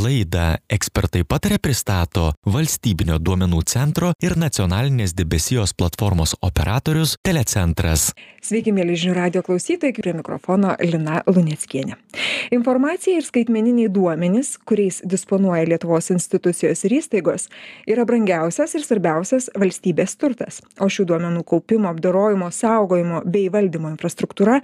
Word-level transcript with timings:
Laidą 0.00 0.54
ekspertai 0.72 1.26
patarė 1.28 1.58
pristato 1.60 2.30
valstybinio 2.48 3.18
duomenų 3.20 3.58
centro 3.68 4.12
ir 4.24 4.32
nacionalinės 4.38 5.12
debesijos 5.18 5.74
platformos 5.76 6.32
operatorius 6.46 7.16
Telecentras. 7.26 8.06
Sveiki, 8.40 8.72
mėly 8.72 8.94
žinių 8.96 9.16
radio 9.18 9.42
klausytojai, 9.44 9.92
prie 9.98 10.14
mikrofono 10.16 10.72
Lina 10.80 11.18
Luneckienė. 11.28 11.98
Informacija 12.56 13.18
ir 13.18 13.26
skaitmeniniai 13.26 13.90
duomenys, 13.92 14.54
kuriais 14.64 15.02
disponuoja 15.04 15.66
Lietuvos 15.68 16.08
institucijos 16.14 16.86
ir 16.88 16.94
įstaigos, 16.96 17.50
yra 17.90 18.06
brangiausias 18.08 18.72
ir 18.78 18.86
svarbiausias 18.86 19.50
valstybės 19.58 20.16
turtas, 20.16 20.62
o 20.80 20.88
šių 20.88 21.10
duomenų 21.10 21.44
kaupimo, 21.50 21.90
apdorojimo, 21.92 22.48
saugojimo 22.54 23.20
bei 23.26 23.50
valdymo 23.52 23.92
infrastruktūra 23.92 24.62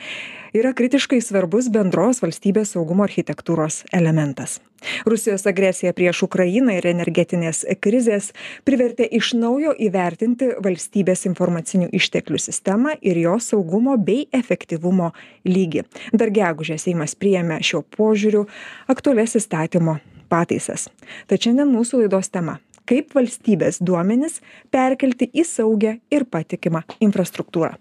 yra 0.57 0.73
kritiškai 0.73 1.21
svarbus 1.21 1.69
bendros 1.75 2.25
valstybės 2.25 2.73
saugumo 2.79 3.05
architektūros 3.05 3.83
elementas 3.93 4.63
rusijos 5.07 5.47
agresija 5.47 5.93
prieš 5.97 6.23
ukrainą 6.27 6.77
ir 6.77 6.89
energetinės 6.91 7.65
krizės 7.81 8.33
privertė 8.69 9.09
iš 9.19 9.33
naujo 9.39 9.75
įvertinti 9.89 10.53
valstybės 10.65 11.27
informacinių 11.31 11.91
išteklių 11.97 12.41
sistemą 12.43 12.97
ir 13.01 13.21
jos 13.23 13.51
saugumo 13.53 13.97
bei 13.97 14.27
efektyvumo 14.33 15.13
lygį. 15.49 15.87
Dar 16.13 16.33
gegužę 16.35 16.79
seimas 16.81 17.17
priėmė 17.19 17.63
šiuo 17.65 17.83
požiūriu 17.97 18.47
aktualias 18.93 19.37
įstatymo 19.41 19.99
pataisas. 20.33 20.89
Tad 21.31 21.43
šiandien 21.43 21.71
mūsų 21.71 22.05
laidos 22.05 22.33
tema 22.33 22.59
kaip 22.89 23.15
valstybės 23.17 23.81
duomenis 23.85 24.41
perkelti 24.75 25.29
į 25.35 25.45
saugią 25.47 25.97
ir 26.13 26.27
patikimą 26.31 26.83
infrastruktūrą. 27.05 27.75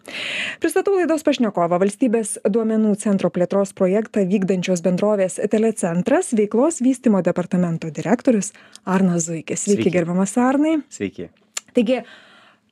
Pristatau 0.63 0.98
laidos 0.98 1.26
pašnekovą 1.27 1.80
valstybės 1.84 2.36
duomenų 2.50 2.96
centro 3.02 3.32
plėtros 3.34 3.76
projektą 3.77 4.26
vykdančios 4.30 4.84
bendrovės 4.86 5.40
Telecentras 5.52 6.34
veiklos 6.38 6.82
vystimo 6.86 7.22
departamento 7.26 7.91
direktorius 7.94 8.54
Arnas 8.84 9.30
Zuikis. 9.30 9.66
Sveiki, 9.66 9.84
Sveiki. 9.84 9.98
gerbiamas 9.98 10.38
Arnai. 10.41 10.77
Sveiki. 10.94 11.30
Taigi, 11.76 12.01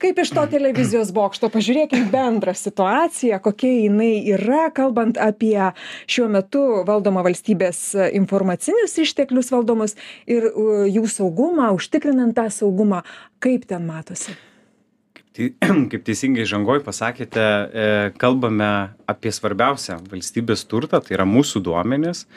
kaip 0.02 0.22
iš 0.24 0.32
to 0.36 0.46
televizijos 0.56 1.12
bokšto? 1.16 1.50
Pažiūrėkim 1.54 2.08
bendrą 2.14 2.56
situaciją 2.58 3.42
kokia 3.44 3.74
jinai 3.86 4.24
yra 4.36 4.70
kalbant 4.76 5.20
apie 5.22 5.72
šiuo 6.08 6.30
metu 6.32 6.64
valdomą 6.88 7.26
valstybės 7.28 7.84
informacinius 8.14 8.98
išteklius 9.04 9.52
valdomus 9.54 9.98
ir 10.30 10.50
jų 10.94 11.06
saugumą 11.12 11.74
užtikrinant 11.78 12.36
tą 12.38 12.50
saugumą. 12.54 13.04
Kaip 13.44 13.68
ten 13.70 13.86
matosi? 13.90 14.36
Kaip 15.92 16.02
teisingai 16.06 16.46
žangoj 16.46 16.84
pasakėte, 16.86 17.44
e, 17.44 17.86
kalbame 18.22 18.94
apie 19.10 19.34
svarbiausią 19.34 19.98
valstybės 20.12 20.66
turtą, 20.70 21.02
tai 21.02 21.18
yra 21.18 21.26
mūsų 21.26 21.64
duomenys. 21.66 22.28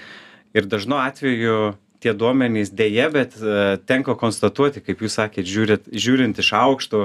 Ir 0.56 0.68
dažnu 0.70 0.96
atveju 1.02 1.76
tie 2.06 2.14
duomenys 2.14 2.70
deja 2.70 3.10
bet 3.12 3.34
e, 3.42 3.76
tenka 3.88 4.14
konstatuoti 4.18 4.82
kaip 4.86 5.02
jūs 5.02 5.18
sakėt 5.18 5.50
žiūrit 5.50 5.90
žiūrint 5.90 6.38
iš 6.42 6.52
aukšto 6.60 7.02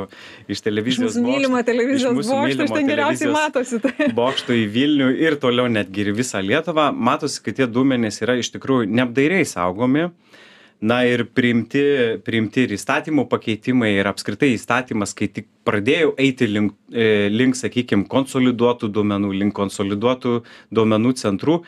iš 0.52 0.64
televizijos 0.66 1.18
mūsų 1.18 1.26
mylimą 1.26 1.64
televizijos 1.68 2.22
bokštą 2.30 2.68
iš 2.70 2.76
ten 2.76 2.92
geriausiai 2.92 3.34
matosi 3.34 3.82
tai. 3.84 4.12
bokšto 4.22 4.56
į 4.58 4.68
vilnių 4.76 5.10
ir 5.26 5.40
toliau 5.42 5.70
netgi 5.72 6.06
ir 6.06 6.14
visą 6.18 6.44
lietuvą. 6.46 6.92
Matosi 6.92 7.42
kad 7.44 7.58
tie 7.60 7.68
duomenys 7.68 8.22
yra 8.24 8.38
iš 8.40 8.54
tikrųjų 8.56 8.90
neapdairiai 8.92 9.48
saugomi. 9.48 10.10
Na 10.82 11.04
ir 11.06 11.28
priimti 11.30 11.82
priimti 12.26 12.64
ir 12.66 12.72
įstatymų 12.74 13.28
pakeitimai 13.30 13.92
ir 14.00 14.08
apskritai 14.10 14.56
įstatymas 14.56 15.14
kai 15.14 15.28
tik 15.30 15.46
pradėjo 15.68 16.16
eiti 16.18 16.48
link 16.50 16.74
e, 16.90 17.30
link 17.30 17.60
sakykim 17.60 18.08
konsoliduotų 18.10 18.90
duomenų 18.96 19.30
link 19.44 19.54
konsoliduotų 19.60 20.40
duomenų 20.74 21.14
centrų 21.22 21.60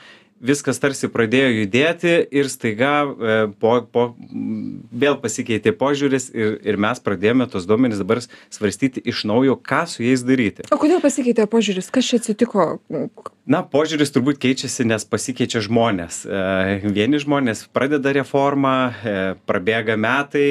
viskas 0.44 0.80
tarsi 0.84 1.10
pradėjo 1.12 1.52
judėti 1.62 2.14
ir 2.36 2.50
staiga 2.52 2.94
e, 3.04 3.36
po 3.60 3.76
po 3.94 4.06
vėl 4.92 5.18
pasikeitė 5.22 5.74
požiūris 5.80 6.30
ir 6.36 6.58
ir 6.64 6.80
mes 6.82 7.00
pradėjome 7.04 7.48
tuos 7.52 7.68
duomenis 7.70 8.02
dabar 8.02 8.22
svarstyti 8.24 9.04
iš 9.10 9.24
naujo 9.30 9.56
ką 9.56 9.86
su 9.90 10.04
jais 10.04 10.26
daryti. 10.28 10.68
O 10.72 10.80
kodėl 10.82 11.02
pasikeitė 11.04 11.48
požiūris? 11.52 11.90
Kas 11.94 12.10
čia 12.10 12.20
atsitiko? 12.22 12.68
Na 13.44 13.60
požiūris 13.68 14.14
turbūt 14.16 14.40
keičiasi 14.40 14.86
nes 14.88 15.04
pasikeičia 15.08 15.64
žmonės. 15.64 16.24
E, 16.28 16.84
vieni 16.84 17.20
žmonės 17.24 17.66
pradeda 17.76 18.14
reformą 18.16 18.76
e, 18.92 19.16
prabėga 19.48 19.98
metai 20.00 20.50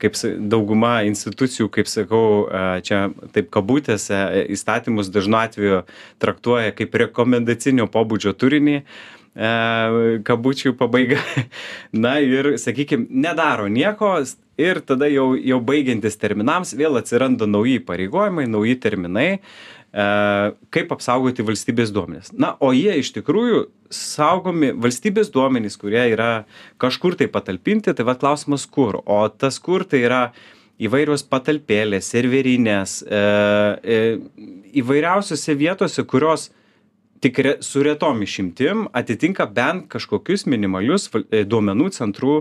kaip 0.00 0.16
dauguma 0.52 1.02
institucijų 1.08 1.68
kaip 1.72 1.88
sakau 1.90 2.24
čia 2.84 3.04
taip 3.34 3.48
kabutėse 3.52 4.18
įstatymus 4.52 5.10
dažnu 5.12 5.38
atveju 5.40 5.80
traktuoja 6.22 6.72
kaip 6.76 6.94
rekomendacinio 7.04 7.88
pobūdžio 7.92 8.32
turinį 8.38 8.82
kabučių 9.34 10.74
pabaiga. 10.76 11.18
Na 12.04 12.18
ir, 12.20 12.54
sakykime, 12.60 13.08
nedaro 13.08 13.68
nieko 13.72 14.18
ir 14.60 14.82
tada 14.84 15.08
jau, 15.08 15.32
jau 15.36 15.60
baigiantis 15.64 16.18
terminams 16.20 16.74
vėl 16.76 16.98
atsiranda 17.00 17.48
nauji 17.48 17.80
pareigojimai, 17.86 18.44
nauji 18.50 18.76
terminai, 18.82 19.28
e, 19.38 20.06
kaip 20.74 20.92
apsaugoti 20.92 21.46
valstybės 21.46 21.92
duomenys. 21.94 22.32
Na, 22.36 22.54
o 22.60 22.72
jie 22.76 22.98
iš 23.00 23.14
tikrųjų 23.16 23.66
saugomi 23.92 24.72
valstybės 24.76 25.32
duomenys, 25.32 25.78
kurie 25.80 26.04
yra 26.12 26.44
kažkur 26.82 27.16
tai 27.16 27.30
patalpinti, 27.32 27.94
tai 27.96 28.08
va 28.08 28.16
klausimas 28.20 28.66
kur. 28.68 29.00
O 29.06 29.24
tas 29.28 29.58
kur 29.62 29.86
tai 29.88 30.04
yra 30.04 30.24
įvairios 30.82 31.24
patalpėlės, 31.30 32.08
serverinės, 32.12 33.00
e, 33.06 33.22
e, 33.82 34.02
įvairiausiose 34.82 35.56
vietose, 35.56 36.04
kurios 36.04 36.50
tik 37.22 37.38
re 37.38 37.56
su 37.62 37.82
retom 37.82 38.22
išimtim 38.22 38.86
atitinka 38.92 39.46
bent 39.46 39.86
kažkokius 39.92 40.46
minimalius 40.50 41.08
e, 41.30 41.44
duomenų 41.46 41.90
centrų 41.94 42.40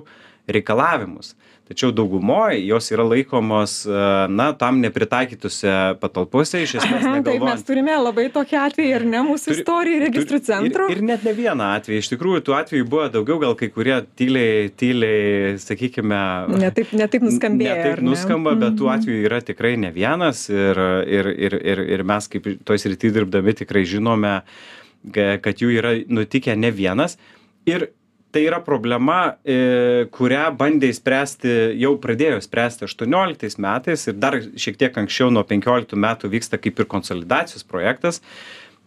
reikalavimus 0.50 1.36
tačiau 1.72 1.92
daugumoj 1.96 2.60
jos 2.68 2.92
yra 2.92 3.06
laikomos 3.08 3.76
e, 3.88 4.00
na 4.32 4.52
tam 4.58 4.82
nepritaikytose 4.84 5.76
patalpose 6.02 6.64
iš 6.66 6.76
esmės 6.82 7.06
negalvojant 7.06 7.30
taip 7.30 7.46
mes 7.48 7.64
turime 7.68 7.96
labai 8.02 8.28
tokį 8.34 8.60
atvejį 8.66 8.92
ar 8.98 9.06
ne 9.14 9.22
mūsų 9.30 9.56
istorijoj 9.56 10.04
registrų 10.06 10.42
centro 10.50 10.90
ir, 10.92 11.00
ir 11.00 11.06
net 11.12 11.24
ne 11.28 11.36
vieną 11.38 11.70
atvejį. 11.78 12.02
Iš 12.04 12.12
tikrųjų 12.14 12.44
tų 12.48 12.58
atvejų 12.58 12.90
buvo 12.92 13.08
daugiau 13.14 13.40
gal 13.46 13.56
kai 13.60 13.72
kurie 13.74 14.02
tyliai 14.20 14.68
tyliai 14.82 15.56
sakykime 15.62 16.22
ne 16.52 16.74
taip 16.76 16.92
ne 16.98 17.08
taip 17.12 17.26
nuskambėjo 17.28 17.78
ne 17.78 17.88
taip 17.88 18.04
nuskamba 18.06 18.58
bet 18.60 18.78
tų 18.80 18.90
mhm. 18.90 19.00
atvejų 19.00 19.24
yra 19.32 19.42
tikrai 19.48 19.74
ne 19.80 19.94
vienas 19.96 20.46
ir 20.52 20.84
ir 21.08 21.32
ir 21.32 21.58
ir 21.62 21.86
ir 21.98 22.06
mes 22.12 22.30
kaip 22.32 22.52
toj 22.68 22.84
srity 22.84 23.14
dirbdami 23.16 23.56
tikrai 23.64 23.88
žinome 23.88 24.42
kad 25.42 25.62
jų 25.62 25.72
yra 25.80 25.96
nutikę 26.08 26.56
ne 26.58 26.70
vienas. 26.74 27.18
Ir 27.70 27.90
tai 28.32 28.46
yra 28.48 28.62
problema, 28.64 29.36
e, 29.44 30.08
kurią 30.16 30.46
bandė 30.58 30.92
įspręsti, 30.94 31.52
jau 31.82 31.94
pradėjo 32.02 32.40
spręsti 32.44 32.88
18 32.88 33.60
metais 33.62 34.08
ir 34.08 34.18
dar 34.20 34.38
šiek 34.40 34.80
tiek 34.80 34.98
anksčiau 35.04 35.32
nuo 35.34 35.44
15 35.48 36.00
metų 36.00 36.32
vyksta 36.32 36.60
kaip 36.62 36.80
ir 36.80 36.90
konsolidacijos 36.92 37.68
projektas. 37.68 38.22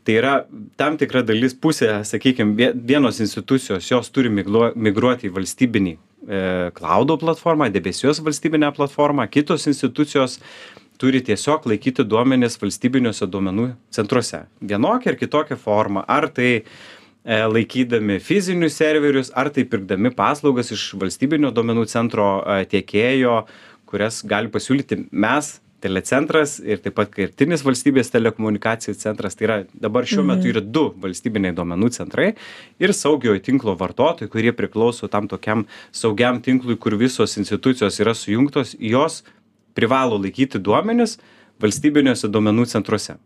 Tai 0.04 0.16
yra 0.20 0.32
tam 0.76 0.98
tikra 1.00 1.22
dalis 1.24 1.54
pusė, 1.56 2.02
sakykime, 2.04 2.72
vienos 2.76 3.22
institucijos, 3.24 3.86
jos 3.88 4.10
turi 4.12 4.28
migruoti 4.28 5.30
į 5.30 5.34
valstybinį 5.36 5.94
e, 5.94 6.40
cloud 6.76 7.14
platformą, 7.22 7.70
debesijos 7.72 8.20
valstybinę 8.24 8.68
platformą, 8.76 9.24
kitos 9.32 9.64
institucijos 9.70 10.40
turi 11.00 11.24
tiesiog 11.24 11.64
laikyti 11.72 12.04
duomenis 12.04 12.60
valstybiniuose 12.60 13.26
duomenų 13.26 13.70
centruose. 13.92 14.44
Vienokia 14.60 15.14
ar 15.14 15.18
kitokia 15.20 15.56
forma. 15.60 16.04
Ar 16.04 16.28
tai 16.32 16.52
E, 16.58 17.03
laikydami 17.24 18.18
fizinius 18.20 18.76
serverius 18.76 19.30
ar 19.34 19.48
tai 19.48 19.64
pirkdami 19.64 20.12
paslaugas 20.12 20.72
iš 20.74 20.90
valstybinio 21.00 21.50
duomenų 21.56 21.86
centro 21.88 22.26
e, 22.44 22.64
tiekėjo, 22.68 23.44
kurias 23.88 24.20
gali 24.28 24.52
pasiūlyti 24.52 25.06
mes, 25.10 25.54
telecentras 25.84 26.58
ir 26.64 26.80
taip 26.84 26.96
pat 26.96 27.10
kertinis 27.12 27.64
valstybės 27.64 28.12
telekomunikacijų 28.12 28.94
centras. 29.00 29.36
Tai 29.36 29.46
yra 29.48 29.58
dabar 29.72 30.08
šiuo 30.08 30.24
metu 30.24 30.46
mhm. 30.46 30.52
yra 30.52 30.62
du 30.64 30.84
valstybiniai 31.00 31.56
duomenų 31.56 31.90
centrai 31.96 32.30
ir 32.80 32.94
saugiojo 32.96 33.42
tinklo 33.44 33.76
vartotojai, 33.80 34.30
kurie 34.32 34.52
priklauso 34.56 35.08
tam 35.12 35.28
tokiam 35.28 35.66
saugiam 35.92 36.40
tinklui, 36.44 36.78
kur 36.80 36.96
visos 37.00 37.36
institucijos 37.40 38.00
yra 38.04 38.16
sujungtos, 38.16 38.76
jos 38.80 39.22
privalo 39.76 40.20
laikyti 40.20 40.60
duomenis 40.60 41.18
valstybiniuose 41.60 42.32
duomenų 42.32 42.68
centruose 42.72 43.16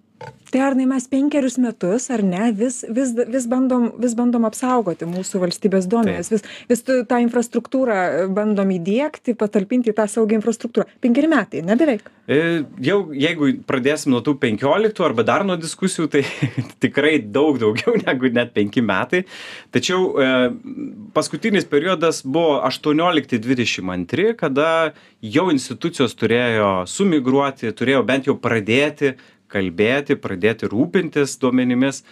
tai 0.51 0.61
arnai 0.65 0.87
mes 0.89 1.07
penkerius 1.11 1.59
metus 1.61 2.09
ar 2.11 2.23
ne 2.25 2.51
vis 2.57 2.81
vis 2.89 3.13
vis 3.35 3.47
bandom 3.47 3.91
vis 4.01 4.15
bandom 4.19 4.47
apsaugoti 4.49 5.07
mūsų 5.09 5.43
valstybės 5.45 5.89
duomenis. 5.91 6.31
Vis 6.33 6.45
vis 6.71 6.85
tą 6.85 7.21
infrastruktūrą 7.25 8.29
bandom 8.35 8.73
įdiegti 8.79 9.37
patalpinti 9.39 9.93
į 9.93 9.97
tą 9.99 10.09
saugią 10.09 10.41
infrastruktūrą. 10.41 10.89
Penkeri 11.05 11.31
metai 11.31 11.63
ane 11.63 11.77
beveik. 11.79 12.09
E, 12.29 12.41
jau 12.85 12.99
jeigu 13.17 13.53
pradėsim 13.69 14.13
nuo 14.13 14.23
tų 14.25 14.35
penkioliktų 14.41 15.05
arba 15.07 15.25
dar 15.29 15.47
nuo 15.49 15.59
diskusijų 15.61 16.09
tai 16.13 16.25
tikrai 16.85 17.19
daug 17.23 17.61
daugiau 17.61 17.97
negu 18.01 18.33
net 18.33 18.55
penki 18.57 18.85
metai. 18.85 19.25
Tačiau 19.75 20.11
e, 20.17 20.33
paskutinis 21.17 21.69
periodas 21.69 22.25
buvo 22.25 22.59
aštuoniolikti 22.69 23.41
dvidešim 23.45 23.93
antri 23.93 24.33
kada 24.39 24.95
jau 25.25 25.49
institucijos 25.53 26.17
turėjo 26.19 26.71
sumigruoti 26.89 27.75
turėjo 27.77 28.05
bent 28.09 28.29
jau 28.29 28.39
pradėti 28.41 29.15
kalbėti, 29.53 30.19
pradėti 30.19 30.71
rūpintis 30.71 31.39
duomenimis. 31.43 32.03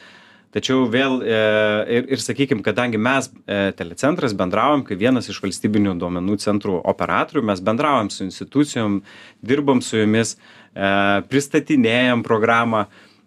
tačiau 0.56 0.86
vėl 0.88 1.18
e, 1.20 1.38
ir, 1.98 2.06
ir 2.16 2.20
sakykime, 2.22 2.62
kadangi 2.64 2.96
mes 2.96 3.28
e, 3.28 3.72
telecentras 3.76 4.32
bendraujam 4.32 4.86
kaip 4.86 4.98
vienas 5.02 5.28
iš 5.28 5.42
valstybinių 5.44 5.98
duomenų 6.00 6.38
centrų 6.40 6.78
operatorių, 6.80 7.42
mes 7.44 7.60
bendraujam 7.60 8.08
su 8.10 8.24
institucijom, 8.24 9.02
dirbam 9.44 9.82
su 9.84 9.98
jomis, 9.98 10.36
e, 10.72 10.88
pristatinėjam 11.28 12.24
programą, 12.24 12.86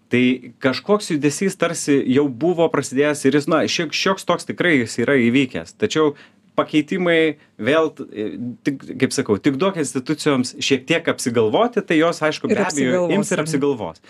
tai 0.10 0.56
kažkoks 0.64 1.12
judesys 1.14 1.60
tarsi 1.60 2.00
jau 2.10 2.26
buvo 2.30 2.66
prasidėjęs 2.74 3.24
ir 3.30 3.38
jis, 3.38 3.48
na, 3.52 3.62
šiek, 3.70 3.94
šioks 3.94 4.26
toks 4.26 4.50
tikrai 4.50 4.80
jis 4.80 4.98
yra 5.04 5.20
įvykęs. 5.22 5.76
Tačiau 5.78 6.16
pakeitimai 6.60 7.20
vėl, 7.58 7.94
tik, 8.68 8.84
kaip 9.02 9.16
sakau, 9.16 9.40
tik 9.42 9.58
duok 9.62 9.80
institucijoms 9.82 10.58
šiek 10.64 10.86
tiek 10.90 11.08
apsigalvoti, 11.12 11.84
tai 11.88 12.02
jos, 12.02 12.22
aišku, 12.28 12.52
be 12.52 12.60
abejo, 12.68 13.08
ims 13.16 13.34
ir 13.34 13.44
apsigalvos. 13.44 14.04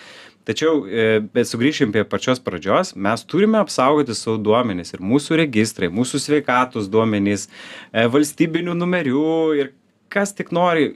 Tačiau, 0.50 0.82
e, 0.88 1.20
bet 1.36 1.46
sugrįšim 1.46 1.92
prie 1.94 2.02
pačios 2.10 2.40
pradžios, 2.42 2.96
mes 2.98 3.22
turime 3.30 3.60
apsaugoti 3.60 4.16
savo 4.18 4.40
duomenys 4.42 4.96
ir 4.96 5.04
mūsų 5.06 5.38
registrai, 5.44 5.92
mūsų 5.94 6.22
sveikatos 6.24 6.88
duomenys, 6.90 7.46
e, 7.92 8.08
valstybinių 8.10 8.74
numerių 8.80 9.28
ir 9.60 9.74
kas 10.14 10.34
tik 10.38 10.52
nori 10.56 10.90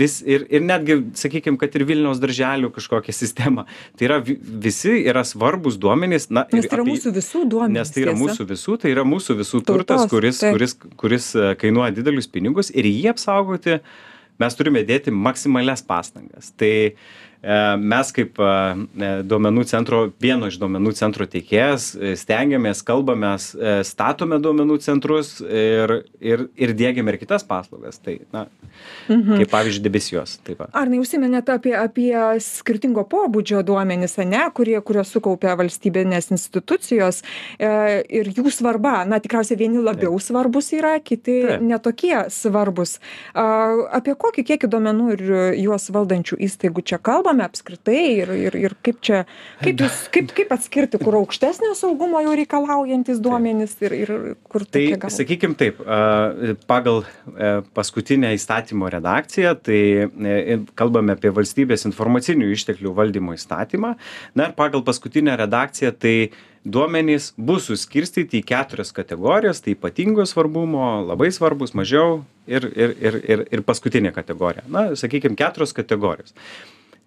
vis 0.00 0.18
ir 0.26 0.46
ir 0.50 0.64
netgi 0.66 0.98
sakykim 1.18 1.58
kad 1.60 1.74
ir 1.78 1.86
vilniaus 1.88 2.20
darželių 2.22 2.72
kažkokią 2.74 3.14
sistemą 3.14 3.64
tai 3.98 4.08
yra 4.10 4.18
vi 4.24 4.38
visi 4.66 4.98
yra 5.10 5.24
svarbūs 5.26 5.78
duomenys 5.80 6.28
na 6.30 6.46
nes 6.52 6.66
tai 6.66 6.80
yra 6.80 6.88
mūsų 6.88 7.14
visų 7.20 7.44
duomenys 7.54 7.78
nes 7.78 7.94
tai 7.94 8.04
yra 8.06 8.16
mūsų 8.18 8.48
visų 8.52 8.78
tai 8.82 8.92
yra 8.96 9.06
mūsų 9.08 9.38
visų 9.42 9.62
turtas 9.70 10.06
kuris 10.10 10.42
kuris 10.44 10.78
kuris 11.00 11.32
e, 11.36 11.54
kainuoja 11.60 11.94
didelius 11.96 12.30
pinigus 12.30 12.72
ir 12.74 12.88
jį 12.90 13.12
apsaugoti 13.14 13.80
mes 14.38 14.54
turime 14.54 14.84
dėti 14.86 15.10
maksimalias 15.10 15.80
pastangas. 15.82 16.52
Tai 16.54 16.70
E, 16.70 17.27
mes 17.78 18.10
kaip 18.14 18.40
e, 18.42 18.52
e, 18.98 19.10
duomenų 19.30 19.64
centro, 19.70 20.00
vieno 20.20 20.48
iš 20.50 20.58
duomenų 20.58 20.92
centro 20.98 21.26
teikėjas, 21.30 21.92
stengiamės, 22.18 22.82
kalbamės, 22.86 23.52
statome 23.86 24.40
duomenų 24.42 24.80
centrus 24.82 25.36
ir, 25.44 26.00
ir, 26.18 26.48
ir 26.58 26.74
dėgiame 26.74 27.14
ir 27.14 27.20
kitas 27.22 27.46
paslaugas. 27.46 28.00
Tai, 28.02 28.18
na, 28.34 28.46
mhm. 29.08 29.38
kaip 29.42 29.52
pavyzdžiui, 29.52 29.84
debesijos. 29.84 30.38
Ar 30.72 30.90
neužsiminėte 30.90 31.54
apie, 31.54 31.74
apie 31.78 32.12
skirtingo 32.42 33.04
pobūdžio 33.08 33.62
duomenis, 33.66 34.18
ne, 34.28 34.42
kurie, 34.54 34.78
kurios 34.84 35.12
sukaupia 35.14 35.54
valstybinės 35.58 36.32
institucijos 36.34 37.22
e, 37.58 37.70
ir 38.20 38.32
jų 38.34 38.50
svarba, 38.54 39.04
na, 39.08 39.20
tikriausiai 39.22 39.60
vieni 39.60 39.82
labiau 39.82 40.16
Taip. 40.16 40.26
svarbus 40.26 40.72
yra, 40.76 40.96
kiti 41.04 41.40
Taip. 41.44 41.64
netokie 41.64 42.16
svarbus. 42.34 42.98
A, 43.34 43.46
apie 44.00 44.16
kokį 44.18 44.46
kiekį 44.52 44.72
duomenų 44.72 45.12
ir 45.16 45.24
juos 45.60 45.90
valdančių 45.94 46.40
įstaigų 46.48 46.86
čia 46.88 46.98
kalba? 46.98 47.18
kalbame 47.18 47.44
apskritai 47.44 48.04
ir 48.22 48.30
ir 48.36 48.56
ir 48.56 48.74
kaip 48.82 49.00
čia 49.02 49.24
kaip 49.62 49.82
jūs 49.82 50.08
kaip 50.14 50.32
kaip 50.36 50.52
atskirti 50.54 51.00
kur 51.02 51.18
aukštesnio 51.20 51.74
saugumo 51.78 52.20
jau 52.24 52.34
reikalaujantys 52.38 53.20
duomenys 53.24 53.76
ir 53.82 53.94
ir 53.98 54.12
kur 54.48 54.64
tai 54.64 54.86
sakykim 55.12 55.56
taip 55.58 55.80
pagal 56.70 57.04
e, 57.04 57.62
paskutinę 57.74 58.32
įstatymo 58.68 58.90
redakciją 58.90 59.54
tai 59.62 60.08
e, 60.08 60.58
kalbame 60.76 61.14
apie 61.16 61.30
valstybės 61.32 61.86
informacinių 61.88 62.52
išteklių 62.52 62.92
valdymo 62.94 63.34
įstatymą. 63.34 63.96
Na 64.34 64.48
ir 64.48 64.54
pagal 64.54 64.82
paskutinę 64.84 65.36
redakciją 65.36 65.92
tai 65.92 66.30
duomenys 66.64 67.32
bus 67.36 67.68
suskirstyti 67.68 68.42
į 68.42 68.46
keturias 68.46 68.92
kategorijas 68.92 69.62
tai 69.62 69.74
ypatingo 69.74 70.26
svarbumo 70.26 71.04
labai 71.06 71.30
svarbūs 71.30 71.74
mažiau 71.74 72.24
ir 72.46 72.64
ir 72.76 72.96
ir 73.00 73.14
ir 73.24 73.46
ir 73.50 73.62
paskutinė 73.62 74.12
kategorija. 74.12 74.64
Na 74.68 74.94
sakykim 74.94 75.36
keturios 75.36 75.72
kategorijos. 75.72 76.34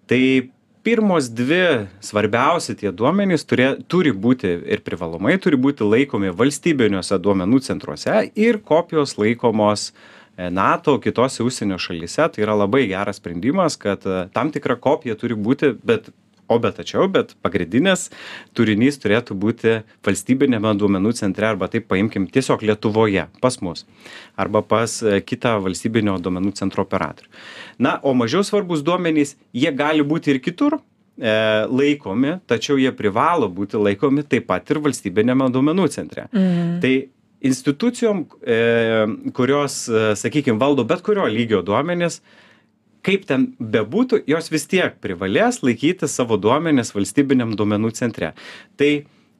Tai 0.07 0.49
pirmos 0.83 1.29
dvi 1.29 1.87
svarbiausi 2.01 2.75
tie 2.75 2.91
duomenys 2.91 3.45
turė 3.45 3.75
turi 3.87 4.11
būti 4.11 4.49
ir 4.65 4.81
privalomai 4.81 5.37
turi 5.37 5.59
būti 5.61 5.85
laikomi 5.85 6.33
valstybiniuose 6.33 7.19
duomenų 7.21 7.61
centruose 7.61 8.31
ir 8.35 8.57
kopijos 8.65 9.13
laikomos 9.21 9.91
e, 9.91 9.93
nato 10.37 10.99
kitose 10.99 11.43
užsienio 11.43 11.77
šalyse 11.77 12.27
tai 12.33 12.43
yra 12.43 12.55
labai 12.55 12.87
geras 12.87 13.19
sprendimas 13.21 13.75
kad 13.75 14.05
e, 14.05 14.27
tam 14.33 14.51
tikra 14.51 14.75
kopija 14.75 15.15
turi 15.15 15.35
būti 15.35 15.73
bet 15.83 16.09
o 16.47 16.59
bet 16.59 16.75
tačiau 16.79 17.07
bet 17.11 17.35
pagrindinis 17.43 18.09
turinys 18.57 18.99
turėtų 19.01 19.35
būti 19.39 19.75
valstybiniame 20.05 20.73
duomenų 20.79 21.13
centre 21.19 21.47
arba 21.47 21.69
taip 21.71 21.87
paimkim 21.91 22.27
tiesiog 22.31 22.63
lietuvoje 22.67 23.27
pas 23.43 23.59
mus 23.61 23.85
arba 24.35 24.61
pas 24.61 24.97
e, 25.03 25.19
kitą 25.21 25.57
valstybinio 25.63 26.17
duomenų 26.19 26.55
centro 26.59 26.87
operatorių 26.87 27.29
na 27.79 27.97
o 28.03 28.15
mažiau 28.17 28.43
svarbūs 28.47 28.83
duomenys 28.87 29.35
jie 29.53 29.71
gali 29.75 30.03
būti 30.07 30.35
ir 30.35 30.41
kitur 30.43 30.79
e, 30.79 30.81
laikomi 31.67 32.39
tačiau 32.47 32.79
jie 32.81 32.91
privalo 32.95 33.51
būti 33.51 33.79
laikomi 33.79 34.23
taip 34.23 34.47
pat 34.51 34.71
ir 34.71 34.81
valstybiniame 34.83 35.51
duomenų 35.51 35.89
centre 35.91 36.27
mhm. 36.31 36.79
tai 36.83 36.95
institucijom 37.41 38.25
e, 38.41 38.57
kurios 39.33 39.83
sakykim 40.19 40.59
valdo 40.61 40.85
bet 40.87 41.01
kurio 41.05 41.25
lygio 41.25 41.61
duomenis 41.65 42.21
kaip 43.05 43.25
ten 43.29 43.47
bebūtų 43.59 44.23
jos 44.29 44.51
vis 44.53 44.67
tiek 44.69 44.99
privalės 45.01 45.61
laikyti 45.65 46.09
savo 46.09 46.37
duomenis 46.41 46.93
valstybiniam 46.95 47.55
duomenų 47.57 47.91
centre. 47.97 48.33
Tai 48.77 48.91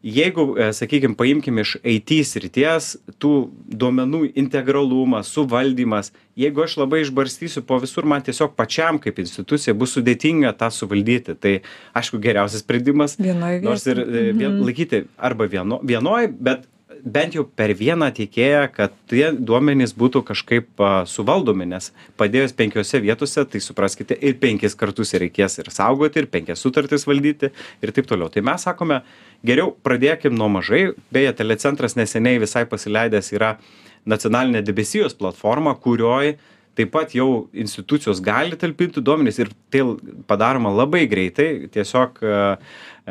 jeigu 0.01 0.47
e, 0.57 0.71
sakykim 0.73 1.13
paimkim 1.17 1.61
iš 1.61 1.75
it 1.85 2.09
srities 2.25 2.95
tų 3.21 3.51
duomenų 3.69 4.31
integralumas 4.41 5.29
suvaldymas 5.29 6.09
jeigu 6.41 6.63
aš 6.65 6.79
labai 6.81 7.03
išbarstysiu 7.05 7.61
po 7.67 7.77
visur 7.81 8.07
man 8.09 8.23
tiesiog 8.25 8.55
pačiam 8.57 8.97
kaip 9.01 9.19
institucijai 9.21 9.75
bus 9.77 9.93
sudėtinga 9.97 10.55
tą 10.57 10.71
suvaldyti. 10.73 11.37
Tai 11.37 11.53
aišku 11.97 12.21
geriausias 12.23 12.65
sprendimas. 12.65 13.17
Nors 13.21 13.85
ir 13.87 14.01
e, 14.01 14.07
vien 14.31 14.55
mhm. 14.55 14.65
laikyti 14.65 15.05
arba 15.17 15.49
vieno 15.51 15.81
vienoj 15.85 16.31
bet 16.33 16.65
bent 17.03 17.35
jau 17.35 17.43
per 17.45 17.73
vieną 17.77 18.09
tiekėją 18.15 18.61
kad 18.75 18.93
tie 19.11 19.31
duomenys 19.33 19.93
būtų 19.97 20.23
kažkaip 20.27 20.83
suvaldomi 21.09 21.67
nes 21.69 21.91
padėjus 22.19 22.55
penkiose 22.57 23.01
vietose 23.03 23.45
tai 23.45 23.61
supraskite 23.63 24.17
ir 24.17 24.37
penkis 24.41 24.77
kartus 24.77 25.13
reikės 25.13 25.59
ir 25.61 25.71
saugoti 25.73 26.21
ir 26.21 26.29
penkias 26.31 26.63
sutartis 26.63 27.07
valdyti 27.09 27.51
ir 27.81 27.93
taip 27.95 28.09
toliau. 28.09 28.29
Tai 28.31 28.45
mes 28.45 28.67
sakome 28.67 29.01
geriau 29.45 29.75
pradėkim 29.83 30.35
nuo 30.37 30.49
mažai. 30.51 30.91
Beje 31.13 31.33
telecentras 31.41 31.97
neseniai 31.99 32.41
visai 32.41 32.65
pasileidęs 32.69 33.33
yra 33.35 33.55
nacionalinę 34.05 34.63
debesijos 34.65 35.17
platformą 35.17 35.75
kurioj 35.81 36.35
taip 36.77 36.91
pat 36.93 37.11
jau 37.15 37.49
institucijos 37.53 38.21
gali 38.23 38.55
talpinti 38.59 39.03
duomenis 39.03 39.41
ir 39.41 39.51
tai 39.73 39.83
padaroma 40.27 40.71
labai 40.71 41.03
greitai. 41.11 41.67
Tiesiog 41.71 42.21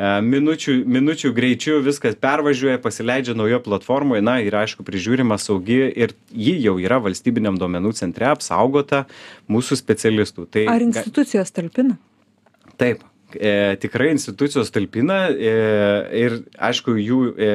minučių 0.01 0.75
minučių 0.89 1.31
greičiu 1.35 1.77
viskas 1.85 2.15
pervažiuoja 2.21 2.79
pasileidžia 2.81 3.35
naujoj 3.37 3.61
platformoj 3.65 4.23
na 4.25 4.39
ir 4.41 4.55
aišku 4.57 4.85
prižiūrima 4.87 5.37
saugi 5.41 5.83
ir 5.91 6.15
ji 6.33 6.55
jau 6.63 6.77
yra 6.81 6.97
valstybiniam 7.03 7.59
duomenų 7.61 7.93
centre 7.99 8.31
apsaugota 8.31 9.05
mūsų 9.51 9.77
specialistų. 9.77 10.47
Tai 10.49 10.65
ar 10.73 10.85
institucijos 10.85 11.53
talpina? 11.53 11.99
Taip 12.81 13.03
e, 13.35 13.75
tikrai 13.83 14.09
institucijos 14.15 14.73
talpina 14.73 15.25
e, 15.29 15.53
ir 16.23 16.39
aišku 16.57 16.95
jų 16.97 17.21
e, 17.35 17.51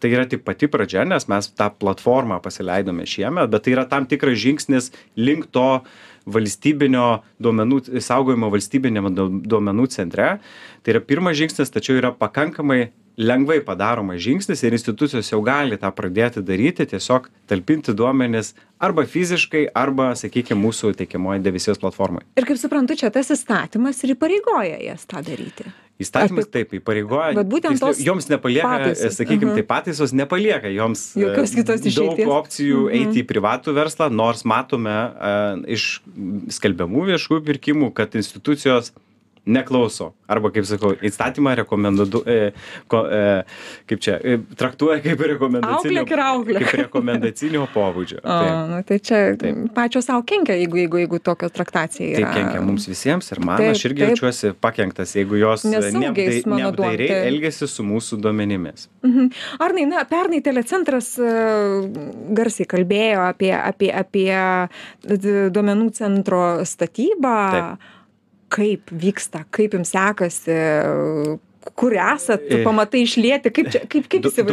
tai 0.00 0.14
yra 0.14 0.24
tik 0.30 0.46
pati 0.46 0.70
pradžia 0.72 1.04
nes 1.08 1.28
mes 1.28 1.50
tą 1.52 1.68
platformą 1.82 2.40
pasileidome 2.44 3.04
šiemet 3.08 3.52
bet 3.52 3.66
tai 3.66 3.76
yra 3.76 3.84
tam 3.90 4.08
tikras 4.08 4.40
žingsnis 4.40 4.92
link 5.20 5.50
to 5.52 5.82
valstybinio 6.26 7.22
duomenų 7.42 8.00
saugojimo 8.02 8.50
valstybiniame 8.52 9.12
duomenų 9.16 9.86
centre. 9.92 10.32
Tai 10.82 10.94
yra 10.94 11.04
pirmas 11.04 11.38
žingsnis 11.40 11.72
tačiau 11.72 11.98
yra 12.00 12.12
pakankamai 12.16 12.90
lengvai 13.20 13.60
padaromas 13.64 14.20
žingsnis 14.22 14.62
ir 14.64 14.74
institucijos 14.76 15.28
jau 15.32 15.40
gali 15.44 15.78
tą 15.80 15.90
pradėti 15.96 16.42
daryti 16.46 16.86
tiesiog 16.88 17.28
talpinti 17.50 17.94
duomenis 17.96 18.54
arba 18.80 19.04
fiziškai 19.04 19.66
arba 19.76 20.12
sakykim 20.16 20.60
mūsų 20.64 20.94
teikiamoj 21.02 21.42
debesijos 21.44 21.82
platformoj 21.82 22.24
ir 22.40 22.48
kaip 22.48 22.60
suprantu 22.60 22.96
čia 23.02 23.12
tas 23.12 23.32
įstatymas 23.34 24.00
ir 24.04 24.14
įpareigoja 24.16 24.80
jas 24.86 25.04
tą 25.10 25.24
daryti 25.26 25.68
įstatymas 26.00 26.48
taip 26.50 26.72
įpareigoja 26.78 27.34
bet 27.36 27.46
būtent 27.52 27.80
tos 27.82 28.00
joms 28.04 28.28
nepalieka 28.32 28.68
pataisos. 28.70 29.16
sakykim 29.18 29.48
Mhm. 29.50 29.56
taip 29.60 29.68
pataisos 29.68 30.12
nepalieka 30.16 30.72
joms 30.74 31.16
e, 31.16 31.20
Jokios 31.26 31.54
kitos 31.54 31.80
daug 31.84 31.92
išeities. 31.92 32.26
opcijų 32.26 32.80
Mhm. 32.88 32.96
eiti 32.98 33.22
į 33.22 33.26
privatų 33.32 33.74
verslą 33.76 34.10
nors 34.12 34.44
matome 34.44 34.90
e, 34.90 35.74
iš 35.76 36.00
skelbiamų 36.48 37.06
viešųjų 37.12 37.40
pirkimų 37.50 37.92
kad 37.94 38.14
institucijos 38.14 38.92
neklauso 39.46 40.12
arba 40.30 40.50
kaip 40.54 40.66
sakau 40.68 40.92
įstatymą 41.06 41.54
rekomendu 41.62 42.22
e, 42.28 42.38
ko, 42.90 43.02
e, 43.10 43.22
kaip 43.90 44.02
čia 44.04 44.18
e, 44.22 44.38
traktuoja 44.60 45.00
kaip 45.04 45.24
rekomendacinio 45.32 46.04
auklėk 46.04 46.64
kaip 46.66 46.76
rekomendacinio 46.84 47.66
pobūdžio 47.74 48.20
o 48.24 48.38
taip 48.40 48.70
nu 48.70 48.82
tai 48.90 49.00
čia 49.00 49.20
Taip. 49.40 49.62
pačios 49.76 50.08
sau 50.10 50.22
kenkia 50.26 50.58
jeigu 50.60 50.82
jeigu 50.82 51.02
jeigu 51.02 51.22
tokia 51.24 51.50
traktacija 51.52 52.14
tai 52.14 52.24
yra 52.24 52.34
kenkia 52.36 52.62
mums 52.66 52.88
visiems 52.90 53.32
ir 53.32 53.42
man 53.44 53.62
Taip, 53.62 53.74
aš 53.74 53.84
irgi 53.90 54.04
taip. 54.04 54.14
jaučiuosi 54.14 54.54
pakenktas 54.60 55.16
jeigu 55.16 55.40
jos 55.40 55.66
neapdai, 55.66 56.42
neapdairiai 56.46 57.10
taip. 57.10 57.28
elgiasi 57.32 57.70
su 57.70 57.86
mūsų 57.86 58.20
duomenimis 58.22 58.88
Mhm. 59.02 59.30
Arnai, 59.58 59.86
na, 59.88 60.04
pernai 60.04 60.42
telecentras 60.44 61.14
e, 61.18 61.30
garsiai 62.36 62.68
kalbėjo 62.68 63.22
apie, 63.30 63.52
apie, 63.56 63.88
apie 63.96 65.48
duomenų 65.54 65.88
centro 65.96 66.42
statybą. 66.68 67.38
Taip. 67.54 67.88
Kaip 68.50 68.90
vyksta, 68.90 69.44
kaip 69.54 69.76
jums 69.78 69.92
sekasi, 69.94 70.56
kur 71.76 71.92
esat, 71.92 72.40
tu 72.48 72.56
E, 72.56 72.62
pamatai 72.64 73.02
išlieti, 73.04 73.50
kaip, 73.52 73.68
čia, 73.72 73.82
kaip, 73.84 74.06
kaip 74.08 74.24
visą 74.24 74.44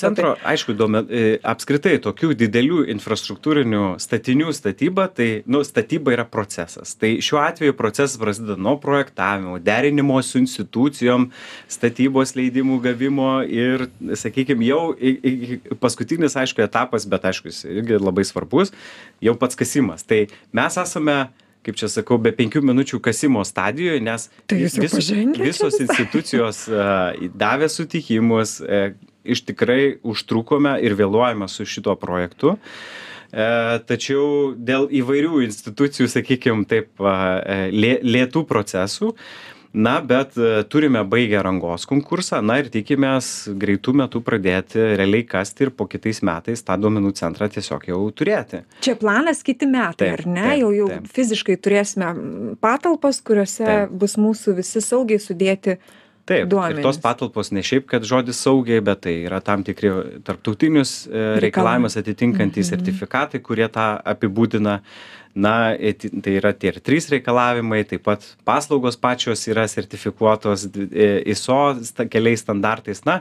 centro, 0.00 0.30
tai? 0.40 0.54
aišku, 0.54 0.72
duomen, 0.76 1.06
e, 1.12 1.36
apskritai 1.44 1.98
tokių 2.02 2.32
didelių 2.40 2.86
infrastruktūrinių 2.94 3.82
statinių 4.00 4.52
statyba, 4.56 5.06
tai, 5.12 5.28
nu, 5.46 5.60
statyba 5.66 6.14
yra 6.16 6.24
procesas. 6.24 6.94
Tai 6.96 7.12
šiuo 7.24 7.42
atveju 7.44 7.76
procesas 7.76 8.16
prasideda 8.20 8.56
nuo 8.56 8.78
projektavimo, 8.80 9.58
derinimo 9.64 10.16
su 10.24 10.40
institucijom, 10.40 11.28
statybos 11.68 12.32
leidimų 12.38 12.80
gavimo 12.88 13.30
ir, 13.44 13.86
sakykime, 14.16 14.64
jau 14.64 14.94
i- 14.96 15.18
i- 15.20 15.60
paskutinis, 15.84 16.36
aišku, 16.40 16.64
etapas, 16.64 17.04
bet 17.06 17.28
aišku, 17.28 17.52
jis 17.52 17.64
irgi 17.68 18.00
labai 18.00 18.24
svarbus, 18.24 18.72
jau 19.20 19.36
pats 19.36 19.54
kasimas. 19.56 20.02
Tai 20.02 20.26
mes 20.52 20.76
esame 20.80 21.28
kaip 21.64 21.78
čia 21.80 21.88
sakau, 21.92 22.18
be 22.20 22.32
penkių 22.36 22.62
minučių 22.68 23.00
kasimo 23.04 23.44
stadijoje, 23.46 24.02
nes 24.04 24.28
Tai 24.50 24.58
visos 24.60 24.98
visai? 25.00 25.24
institucijos 25.86 26.64
e, 26.68 27.30
davė 27.34 27.70
sutikimus, 27.72 28.58
e, 28.60 28.84
iš 29.24 29.44
tikrai 29.48 29.96
užtrukome 30.04 30.76
ir 30.84 30.96
vėluojame 30.98 31.48
su 31.48 31.64
šituo 31.68 31.96
projektu. 32.00 32.58
E, 33.32 33.46
tačiau 33.88 34.52
dėl 34.54 34.86
įvairių 34.92 35.40
institucijų, 35.48 36.10
sakykime, 36.12 36.68
taip, 36.70 36.92
lėtų 38.04 38.44
procesų, 38.50 39.14
na, 39.74 39.96
bet 40.00 40.36
e, 40.38 40.62
turime 40.70 41.00
baigę 41.04 41.40
rangos 41.42 41.84
konkursą, 41.90 42.38
na 42.46 42.60
ir 42.62 42.68
tikimės 42.70 43.48
greitų 43.58 43.94
metų 44.00 44.20
pradėti 44.22 44.78
realiai 44.98 45.24
kasti 45.26 45.66
ir 45.66 45.72
po 45.74 45.88
kitais 45.90 46.22
metais 46.22 46.62
tą 46.62 46.76
duomenų 46.78 47.10
centrą 47.18 47.48
tiesiog 47.50 47.88
jau 47.90 47.98
turėti. 48.14 48.62
Čia 48.86 48.94
planas 49.00 49.42
kiti 49.46 49.66
metai, 49.66 50.12
ar 50.14 50.22
ne? 50.30 50.46
jau 50.62 50.70
jau 50.74 50.88
fiziškai 51.16 51.58
turėsime 51.58 52.12
mm, 52.12 52.54
patalpas, 52.62 53.18
kuriuose 53.26 53.66
Taip. 53.66 53.98
bus 54.04 54.14
mūsų 54.20 54.54
visi 54.62 54.80
saugiai 54.84 55.18
sudėti. 55.22 55.78
Taip, 56.24 56.46
duomenys. 56.48 56.78
ir 56.78 56.86
tos 56.86 56.96
patalpos 57.04 57.50
ne 57.52 57.60
šiaip, 57.60 57.84
kad 57.90 58.06
žodis 58.08 58.38
saugiai, 58.40 58.80
bet 58.80 59.02
tai 59.04 59.12
yra 59.26 59.42
tam 59.44 59.60
tikri 59.66 59.90
tarptautinius 60.24 61.02
e, 61.04 61.24
reikalavimus 61.44 61.98
atitinkantys 62.00 62.70
Mhm. 62.70 62.70
sertifikatai, 62.70 63.42
kurie 63.44 63.68
tą 63.68 63.90
apibūdina. 64.00 64.78
Na, 65.34 65.74
e, 65.74 65.90
ti- 65.98 66.12
tai 66.22 66.36
yra 66.38 66.52
tie 66.54 66.70
ir 66.70 66.76
trys 66.78 67.08
reikalavimai, 67.10 67.80
taip 67.90 68.04
pat 68.06 68.22
paslaugos 68.46 68.94
pačios 68.94 69.40
yra 69.50 69.64
sertifikuotos 69.66 70.68
e, 70.94 71.08
ISO 71.32 71.56
keliais 72.06 72.44
standartais. 72.44 73.00
Na, 73.02 73.16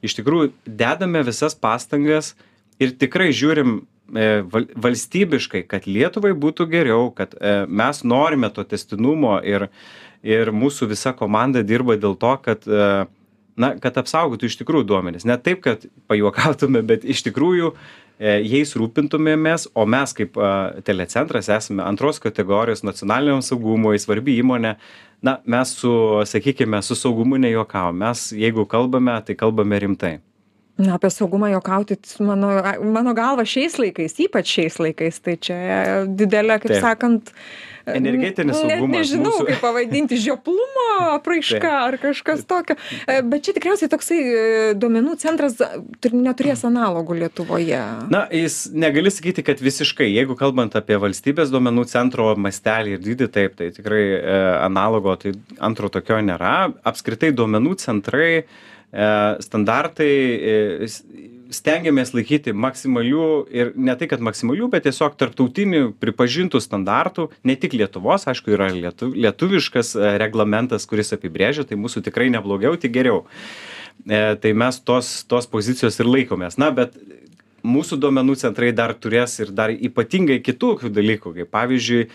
iš 0.00 0.16
tikrųjų, 0.16 0.48
dedame 0.64 1.20
visas 1.28 1.52
pastangas 1.52 2.30
ir 2.80 2.94
tikrai 2.96 3.28
žiūrim 3.36 3.82
e, 4.16 4.30
val- 4.48 4.70
valstybiškai, 4.80 5.66
kad 5.68 5.84
Lietuvai 5.84 6.32
būtų 6.32 6.70
geriau, 6.72 7.10
kad 7.12 7.36
e, 7.36 7.66
mes 7.68 8.00
norime 8.00 8.48
to 8.48 8.64
testinumo 8.64 9.36
ir, 9.44 9.68
ir 10.24 10.48
mūsų 10.56 10.88
visa 10.96 11.12
komanda 11.12 11.60
dirba 11.60 11.98
dėl 12.00 12.16
to, 12.16 12.32
kad, 12.48 12.64
na, 13.60 13.74
kad 13.76 14.00
apsaugotų 14.00 14.48
iš 14.48 14.56
tikrųjų 14.62 14.88
duomenis. 14.88 15.28
Ne 15.28 15.36
taip, 15.36 15.60
kad 15.68 15.84
pajuokautume, 16.08 16.80
bet 16.80 17.04
iš 17.04 17.26
tikrųjų 17.28 17.74
jais 18.18 18.74
rūpintumėmės, 18.78 19.68
o 19.78 19.86
mes 19.86 20.14
kaip 20.16 20.38
e, 20.38 20.52
telecentras 20.86 21.50
esame 21.54 21.84
antros 21.86 22.18
kategorijos 22.22 22.84
nacionaliniam 22.86 23.42
saugumui 23.44 23.98
svarbi 24.02 24.38
įmonė. 24.42 24.74
Na, 25.22 25.38
mes 25.46 25.74
su, 25.74 25.92
sakykime, 26.30 26.82
su 26.82 26.94
saugumu 26.98 27.38
nejuokavom. 27.42 27.96
Mes, 28.04 28.28
jeigu 28.34 28.66
kalbame, 28.70 29.16
tai 29.26 29.34
kalbame 29.38 29.80
rimtai. 29.82 30.18
Na, 30.78 30.94
apie 30.94 31.10
saugumą 31.10 31.48
juokauti, 31.50 31.96
mano, 32.22 32.52
mano 32.94 33.14
galva, 33.14 33.42
šiais 33.42 33.80
laikais, 33.82 34.12
ypač 34.22 34.46
šiais 34.46 34.76
laikais, 34.78 35.16
tai 35.24 35.34
čia 35.42 35.56
didelė, 36.06 36.60
kaip 36.62 36.70
Taip. 36.70 36.84
sakant, 36.84 37.32
Energetinis 37.88 38.58
net 38.62 38.76
saugumas 38.76 38.98
Nežinau, 38.98 39.32
mūsų- 39.32 39.46
kaip 39.48 39.60
pavadinti, 39.64 40.18
žioplumo 40.20 40.84
apraiška 41.16 41.70
ar 41.88 41.96
kažkas 41.98 42.44
tokio. 42.46 42.76
E, 43.08 43.22
Bet 43.22 43.42
čia 43.48 43.54
tikriausiai 43.56 43.88
toksai 43.88 44.18
e, 44.20 44.74
duomenų 44.78 45.16
centras 45.18 45.56
tur- 45.56 46.12
neturės 46.12 46.62
analogų 46.68 47.16
Lietuvoje. 47.24 47.80
Na, 48.12 48.26
jis 48.30 48.70
negali 48.72 49.10
sakyti, 49.10 49.42
kad 49.42 49.58
visiškai, 49.58 50.12
jeigu 50.14 50.36
kalbant 50.36 50.76
apie 50.76 51.00
valstybės 51.00 51.50
duomenų 51.50 51.88
centro 51.88 52.34
mastelį 52.36 52.98
ir 52.98 52.98
dydį, 53.08 53.30
taip, 53.32 53.56
tai 53.56 53.70
tikrai 53.74 54.04
e, 54.20 54.38
analogo, 54.62 55.16
tai 55.16 55.32
antro 55.58 55.88
tokio 55.88 56.20
nėra. 56.20 56.72
Apskritai 56.84 57.32
duomenų 57.32 57.78
centrai, 57.80 58.44
e, 58.44 58.76
standartai, 58.92 60.08
e, 60.08 60.86
stengiamės 61.52 62.12
laikyti 62.16 62.52
maksimalių 62.56 63.28
ir 63.52 63.72
ne 63.76 63.94
tai, 63.96 64.08
kad 64.10 64.22
maksimalių, 64.24 64.68
bet 64.72 64.86
tiesiog 64.88 65.16
tarptautinių 65.20 65.92
pripažintų 66.00 66.60
standartų, 66.60 67.28
ne 67.48 67.56
tik 67.56 67.76
Lietuvos, 67.76 68.26
aišku, 68.28 68.52
yra 68.56 68.70
lietu, 68.72 69.10
lietuviškas 69.12 69.94
e, 69.96 70.14
reglamentas, 70.20 70.88
kuris 70.88 71.12
apibrėžia, 71.16 71.66
tai 71.68 71.80
mūsų 71.80 72.04
tikrai 72.08 72.30
neblogiau, 72.32 72.76
tik 72.80 72.96
geriau. 72.96 73.26
E, 74.08 74.36
tai 74.40 74.54
mes 74.56 74.80
tos, 74.80 75.22
tos 75.28 75.48
pozicijos 75.50 76.00
ir 76.00 76.08
laikomės. 76.08 76.56
Na, 76.60 76.70
bet 76.72 76.96
mūsų 77.66 77.98
duomenų 78.00 78.38
centrai 78.40 78.72
dar 78.72 78.94
turės 78.96 79.36
ir 79.42 79.52
dar 79.52 79.72
ypatingai 79.74 80.40
kitokių 80.44 80.92
dalykų, 80.94 81.34
kaip 81.40 81.52
pavyzdžiui, 81.52 82.08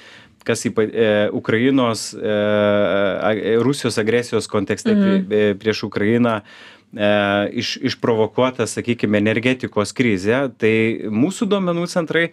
kas 0.45 0.65
ypa, 0.69 0.85
e, 0.85 1.09
Ukrainos, 1.33 2.12
e, 2.13 2.19
a- 2.23 3.57
Rusijos 3.63 3.97
agresijos 3.97 4.47
kontekste 4.47 4.95
mhm. 4.95 5.59
prieš 5.59 5.83
Ukrainą 5.89 6.39
e, 6.39 7.12
iš, 7.63 7.77
išprovokuota, 7.91 8.67
sakykime, 8.69 9.21
energetikos 9.23 9.95
krizė, 9.95 10.47
tai 10.57 10.75
mūsų 11.09 11.50
duomenų 11.51 11.88
centrai 11.91 12.29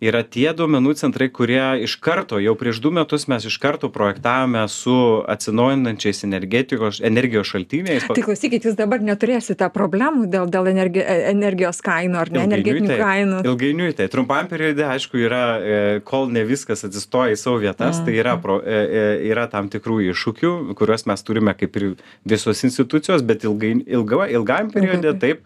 yra 0.00 0.22
tie 0.24 0.48
duomenų 0.56 0.94
centrai, 0.96 1.28
kurie 1.32 1.60
iš 1.84 1.96
karto, 2.00 2.38
jau 2.40 2.54
prieš 2.58 2.80
du 2.80 2.92
metus 2.94 3.26
mes 3.30 3.44
iš 3.46 3.56
karto 3.60 3.90
projektavome 3.92 4.62
su 4.72 4.94
atsinaujinančiais 5.28 6.24
energetikos, 6.24 7.00
energijos 7.04 7.50
šaltiniais. 7.52 8.06
Tai 8.08 8.24
klausykit, 8.24 8.64
jūs 8.64 8.78
dabar 8.78 9.04
neturėsite 9.04 9.68
problemų 9.74 10.26
dėl, 10.32 10.48
dėl 10.52 10.70
energi, 10.72 11.02
e, 11.04 11.16
energijos 11.34 11.82
kainų 11.84 12.20
ar 12.22 12.32
ne, 12.32 12.44
energetinių 12.48 12.96
kainų. 13.00 13.42
Ilgainiui 13.50 13.92
tai 13.98 14.08
trumpam 14.12 14.48
periode, 14.50 14.86
aišku, 14.88 15.20
yra, 15.20 15.42
e, 15.60 15.82
kol 16.06 16.30
ne 16.32 16.46
viskas 16.48 16.86
atsistoja 16.88 17.36
į 17.36 17.40
savo 17.40 17.60
vietas, 17.62 18.00
tai 18.06 18.16
yra, 18.16 18.38
pro, 18.40 18.60
e, 18.64 18.80
yra 19.28 19.46
tam 19.52 19.68
tikrų 19.72 20.00
iššūkių, 20.14 20.54
kuriuos 20.80 21.04
mes 21.10 21.26
turime 21.26 21.54
kaip 21.60 21.76
ir 21.76 21.90
visos 22.28 22.64
institucijos, 22.64 23.26
bet 23.26 23.44
ilgai, 23.44 23.76
ilga, 23.84 24.24
ilgam 24.32 24.72
periode 24.72 25.12
taip. 25.20 25.44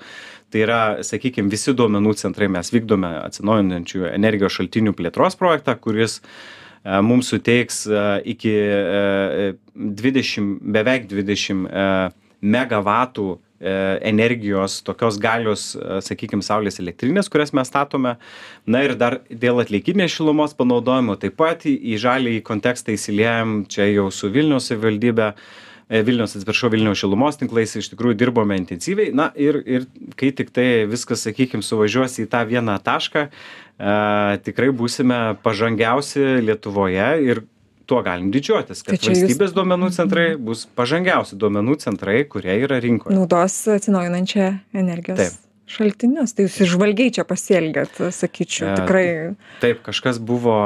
Tai 0.54 0.61
yra, 0.62 0.82
sakykime, 1.02 1.50
visi 1.50 1.73
duomenų 1.75 2.12
centrai 2.14 2.46
mes 2.46 2.68
vykdome 2.70 3.08
atsinaujinančių 3.25 4.04
energijos 4.12 4.54
šaltinių 4.54 4.92
plėtros 4.94 5.34
projektą, 5.40 5.75
kuris 5.82 6.20
e, 6.20 7.00
mums 7.02 7.32
suteiks 7.32 7.80
e, 7.90 8.02
iki 8.30 8.52
e, 8.54 9.49
20, 9.75 10.52
beveik 10.76 11.08
20 11.11 11.66
e, 11.66 11.88
megavatų 12.54 13.26
e, 13.34 13.75
energijos, 14.12 14.78
tokios 14.87 15.18
galios, 15.18 15.66
sakykime, 16.06 16.46
saulės 16.46 16.78
elektrinės, 16.78 17.32
kurias 17.34 17.50
mes 17.50 17.75
statome. 17.75 18.14
Na 18.70 18.87
ir 18.87 18.94
dar 19.00 19.25
dėl 19.26 19.58
atlikinės 19.64 20.14
šilumos 20.14 20.54
panaudojimo 20.54 21.18
taip 21.18 21.34
pat 21.42 21.66
į, 21.66 21.75
į 21.96 21.99
žalį 22.06 22.38
kontekstą 22.46 22.94
įsiliejam 22.94 23.64
čia 23.66 23.90
jau 23.90 24.06
su 24.14 24.30
Vilniaus 24.30 24.70
savivaldybė. 24.70 25.32
e, 25.34 25.63
Vilniaus, 25.88 26.32
atsiprašau, 26.36 26.70
Vilniaus 26.72 26.98
šilumos 27.02 27.36
tinklais 27.40 27.74
iš 27.76 27.90
tikrųjų 27.92 28.16
dirbome 28.16 28.56
intensyviai. 28.56 29.12
Na 29.14 29.30
ir, 29.36 29.58
ir 29.68 29.84
kai 30.16 30.30
tik 30.32 30.50
tai 30.56 30.86
viskas, 30.88 31.26
sakykime, 31.26 31.62
suvažiuos 31.62 32.16
į 32.24 32.28
tą 32.32 32.40
vieną 32.48 32.78
tašką, 32.82 33.26
e, 33.28 34.38
tikrai 34.46 34.70
būsime 34.72 35.36
pažangiausi 35.44 36.40
Lietuvoje 36.46 37.10
ir 37.28 37.42
tuo 37.84 38.00
galim 38.02 38.30
didžiuotis, 38.32 38.80
kad 38.80 38.94
Tai 38.94 38.96
čia 38.96 39.12
jūs- 39.12 39.26
valstybės 39.26 39.52
duomenų 39.52 39.90
centrai 39.92 40.26
bus 40.40 40.64
pažangiausi 40.74 41.36
duomenų 41.36 41.76
centrai, 41.84 42.24
kurie 42.24 42.56
yra 42.64 42.80
rinkoje. 42.80 43.12
Naudos 43.12 43.58
atsinaujinančią 43.68 44.46
energijos 44.72 45.18
Taip. 45.20 45.43
Šaltinius. 45.71 46.35
Tai 46.37 46.44
jūs 46.47 46.56
išvalgiai 46.66 47.12
čia 47.16 47.25
pasielgėt, 47.28 48.00
sakyčiau, 48.12 48.68
E, 48.68 48.75
tikrai. 48.80 49.04
Taip, 49.62 49.80
kažkas 49.87 50.18
buvo, 50.21 50.56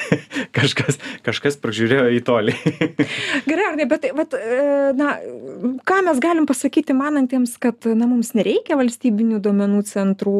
kažkas, 0.58 0.98
kažkas 1.26 1.56
pražiūrėjo 1.62 2.10
į 2.16 2.20
tolį. 2.26 2.54
Gerai, 3.48 3.66
ar 3.70 3.78
ne, 3.80 3.86
bet, 3.90 4.04
tai, 4.04 4.12
vat, 4.16 4.36
e, 4.36 4.92
na, 4.98 5.14
ką 5.88 6.00
mes 6.08 6.20
galim 6.22 6.46
pasakyti 6.50 6.96
manantiems, 6.96 7.56
kad 7.62 7.88
na, 7.96 8.08
mums 8.10 8.34
nereikia 8.36 8.76
valstybinių 8.80 9.40
duomenų 9.44 9.80
centrų, 9.90 10.36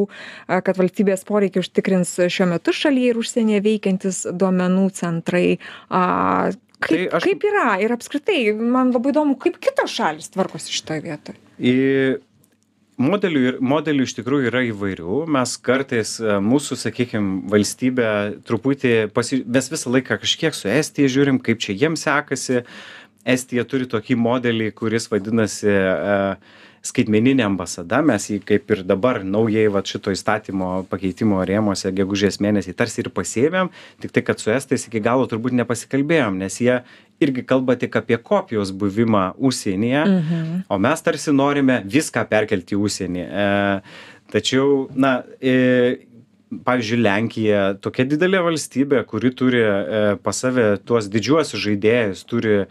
kad 0.49 0.77
valstybės 0.81 1.25
poreikiai 1.29 1.65
užtikrins 1.65 2.17
šiuo 2.29 2.51
metu 2.53 2.75
šalyje 2.77 3.15
ir 3.15 3.23
užsienyje 3.23 3.63
veikiantis 3.65 4.23
duomenų 4.33 4.89
centrai. 5.01 5.47
Kaip, 6.85 6.91
Tai 6.91 6.99
aš- 7.17 7.25
kaip 7.25 7.45
yra 7.49 7.79
ir 7.81 7.93
apskritai, 7.95 8.39
man 8.59 8.91
labai 8.93 9.13
įdomu, 9.15 9.39
kaip 9.41 9.57
kitos 9.63 9.95
šalis 9.95 10.29
tvarkosi 10.35 10.75
šitoje 10.75 11.01
vietoje. 11.07 11.39
Į 11.57 11.75
modelių, 13.01 13.41
ir- 13.49 13.61
modelių 13.65 14.07
iš 14.07 14.15
tikrųjų 14.19 14.51
yra 14.51 14.65
įvairių. 14.69 15.23
Mes 15.35 15.55
kartais 15.65 16.17
e, 16.23 16.37
mūsų, 16.43 16.79
sakykime, 16.81 17.41
valstybė 17.53 18.11
truputį, 18.47 18.95
pasi... 19.15 19.43
mes 19.47 19.71
visą 19.73 19.93
laiką 19.95 20.19
kažkiek 20.23 20.55
su 20.57 20.71
Estija 20.71 21.11
žiūrim, 21.11 21.41
kaip 21.43 21.63
čia 21.65 21.75
jiems 21.75 22.07
sekasi. 22.07 22.65
estija 23.25 23.65
turi 23.65 23.87
tokį 23.89 24.19
modelį 24.21 24.71
kuris 24.77 25.09
vadinasi 25.09 25.71
e, 25.71 26.37
skaitmeninė 26.85 27.47
ambasada 27.47 28.03
mes 28.05 28.29
jį 28.31 28.41
kaip 28.49 28.71
ir 28.75 28.83
dabar 28.87 29.23
naujai 29.25 29.67
vat 29.73 29.89
šito 29.89 30.13
įstatymo 30.15 30.71
pakeitimo 30.91 31.41
rėmuose 31.49 31.93
gegužės 31.97 32.41
mėnesį 32.45 32.77
tarsi 32.77 33.03
ir 33.05 33.11
pasiėmėm 33.15 33.73
tiktai 34.05 34.25
kad 34.27 34.43
su 34.43 34.53
estais 34.55 34.87
iki 34.89 35.03
galo 35.05 35.27
turbūt 35.31 35.57
nepasikalbėjom 35.63 36.39
nes 36.45 36.61
jie 36.61 36.81
irgi 37.25 37.45
kalba 37.47 37.77
tik 37.81 37.97
apie 37.97 38.19
kopijos 38.19 38.73
buvimą 38.73 39.35
užsienyje 39.39 40.03
o 40.69 40.79
mes 40.79 41.03
tarsi 41.03 41.33
norime 41.33 41.81
viską 41.87 42.25
perkelti 42.31 42.77
į 42.77 42.81
užsienį. 42.85 43.23
E, 43.25 43.47
tačiau 44.35 44.89
na 44.95 45.15
e, 45.41 45.55
pavyzdžiui 46.67 47.01
lenkija 47.03 47.63
tokia 47.83 48.07
didelė 48.09 48.43
valstybė 48.49 49.05
kuri 49.11 49.33
turi 49.37 49.63
e, 49.63 50.03
pas 50.23 50.43
save 50.45 50.75
tuos 50.87 51.09
didžiuosius 51.13 51.63
žaidėjus 51.69 52.25
turi 52.31 52.65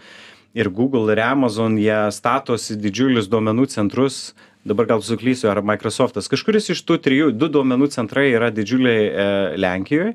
ir 0.53 0.69
google 0.69 1.11
ir 1.13 1.21
amazon 1.25 1.77
jie 1.81 1.99
statosi 2.13 2.77
didžiulius 2.79 3.29
duomenų 3.31 3.67
centrus. 3.73 4.33
Dabar 4.63 4.87
gal 4.87 5.01
suklysiu 5.03 5.49
ar 5.51 5.59
microsoftas. 5.65 6.29
Kažkuris 6.31 6.69
iš 6.71 6.83
tų 6.87 6.99
trijų 7.03 7.31
du 7.35 7.49
duomenų 7.51 7.89
centrai 7.91 8.29
yra 8.31 8.47
didžiuliai 8.53 9.01
e, 9.09 9.25
lenkijoj. 9.59 10.13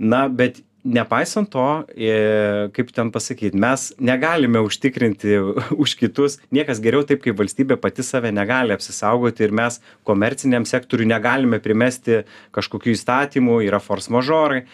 Na 0.00 0.24
bet 0.32 0.62
nepaisant 0.84 1.48
to 1.52 1.66
e, 1.96 2.68
kaip 2.76 2.92
ten 2.92 3.10
pasakyt 3.12 3.56
mes 3.56 3.86
negalime 3.98 4.60
užtikrinti 4.64 5.38
už 5.84 5.96
kitus 6.00 6.38
niekas 6.52 6.80
geriau 6.84 7.06
taip 7.08 7.24
kaip 7.24 7.38
valstybė 7.40 7.78
pati 7.80 8.04
save 8.04 8.32
negali 8.36 8.76
apsisaugoti 8.76 9.46
ir 9.46 9.54
mes 9.56 9.80
komerciniam 10.04 10.68
sektoriui 10.68 11.08
negalime 11.08 11.60
primesti 11.64 12.22
kažkokių 12.56 12.92
įstatymų 12.92 13.62
yra 13.64 13.80
fors 13.80 14.10
mažorai 14.12 14.66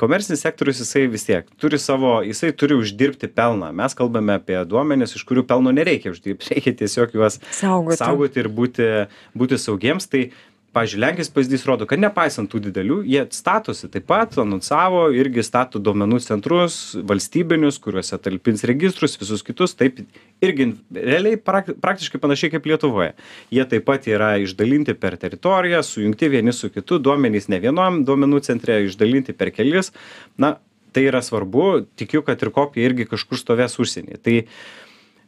komercinis 0.00 0.40
sektorius 0.44 0.80
jisai 0.80 1.06
vis 1.12 1.26
tiek 1.28 1.48
turi 1.60 1.78
savo 1.78 2.12
jisai 2.24 2.52
turi 2.56 2.76
uždirbti 2.80 3.28
pelną 3.36 3.70
mes 3.76 3.96
kalbame 3.98 4.38
apie 4.40 4.58
duomenis 4.68 5.16
iš 5.18 5.26
kurių 5.28 5.44
pelno 5.50 5.74
nereikia 5.76 6.14
uždirbt 6.14 6.48
reikia 6.52 6.74
tiesiog 6.82 7.16
juos 7.18 7.40
Saugoti. 7.52 8.40
ir 8.40 8.48
būti 8.60 8.88
būti 9.36 9.60
saugiems 9.60 10.08
tai 10.10 10.30
pavyzdžiui 10.76 11.00
lenkijos 11.02 11.30
pavyzdys 11.34 11.64
rodo 11.66 11.86
kad 11.90 12.00
nepaisant 12.02 12.50
tų 12.50 12.60
didelių 12.68 13.00
jie 13.10 13.24
statosi 13.34 13.88
taip 13.90 14.06
pat 14.10 14.36
anonsavo 14.38 15.08
irgi 15.16 15.42
stato 15.46 15.80
duomenų 15.82 16.20
centrus 16.22 16.78
valstybinius 17.10 17.80
kuriuose 17.82 18.18
talpins 18.22 18.62
registrus 18.68 19.18
visus 19.20 19.42
kitus 19.46 19.74
taip 19.78 19.98
irgi 20.44 20.70
realiai 20.94 21.38
prak 21.40 21.72
praktiškai 21.82 22.20
panašiai 22.22 22.54
kaip 22.54 22.68
lietuvoje. 22.70 23.14
Jie 23.54 23.64
taip 23.70 23.86
pat 23.88 24.06
yra 24.10 24.32
išdalinti 24.42 24.94
per 24.98 25.16
teritoriją 25.20 25.82
sujungti 25.86 26.30
vieni 26.32 26.54
su 26.56 26.70
kitu 26.72 27.00
duomenys 27.02 27.50
ne 27.52 27.60
vienam 27.62 28.02
duomenų 28.06 28.42
centre 28.46 28.80
išdalinti 28.86 29.34
per 29.36 29.52
kelis. 29.54 29.92
Na 30.38 30.56
tai 30.94 31.06
yra 31.10 31.22
svarbu 31.22 31.86
tikiu 31.98 32.22
kad 32.26 32.42
ir 32.42 32.52
kopija 32.54 32.90
irgi 32.90 33.08
kažkur 33.10 33.38
stovės 33.38 33.78
užsienyje. 33.82 34.22
Tai 34.22 34.36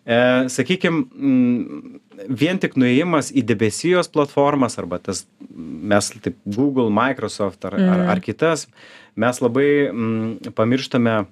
e, 0.06 0.18
sakykim, 0.52 1.02
m, 1.12 2.00
vien 2.28 2.60
tik 2.62 2.78
nuėjimas 2.78 3.32
į 3.34 3.44
debesijos 3.48 4.10
platformas 4.12 4.78
arba 4.80 5.00
tas, 5.02 5.26
mes 5.52 6.10
taip 6.22 6.38
Google, 6.44 6.90
Microsoft 6.94 7.64
ar, 7.68 7.78
ar, 7.80 8.06
ar 8.16 8.24
kitas, 8.24 8.68
mes 9.18 9.42
labai 9.44 9.68
m, 9.90 10.10
pamirštame 10.56 11.22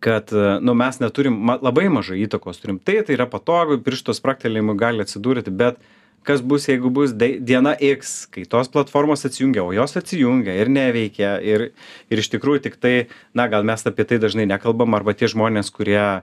kad 0.00 0.30
nu, 0.60 0.74
mes 0.74 0.98
neturim 0.98 1.36
ma, 1.46 1.58
labai 1.62 1.88
mažai 1.92 2.22
įtakos 2.24 2.58
turim. 2.62 2.80
Tai 2.82 3.02
tai 3.06 3.18
yra 3.18 3.26
patogu, 3.30 3.78
pirštos 3.84 4.22
praktelėjimu 4.24 4.74
gali 4.80 5.04
atsidurti, 5.04 5.52
bet 5.54 5.78
kas 6.24 6.40
bus, 6.40 6.66
jeigu 6.68 6.90
bus 6.94 7.12
diena 7.14 7.74
X, 7.76 8.24
kai 8.32 8.46
tos 8.48 8.70
platformos 8.72 9.26
atsijungia, 9.28 9.64
o 9.64 9.74
jos 9.76 9.96
atsijungia 10.00 10.56
ir 10.56 10.72
neveikia. 10.72 11.36
Ir, 11.44 11.68
ir 12.08 12.22
iš 12.22 12.32
tikrųjų 12.32 12.64
tik 12.68 12.80
tai, 12.80 12.94
na, 13.36 13.46
gal 13.52 13.66
mes 13.66 13.84
apie 13.86 14.06
tai 14.08 14.20
dažnai 14.22 14.48
nekalbam, 14.48 14.96
arba 14.96 15.14
tie 15.16 15.28
žmonės, 15.30 15.70
kurie 15.74 16.00
e, 16.00 16.22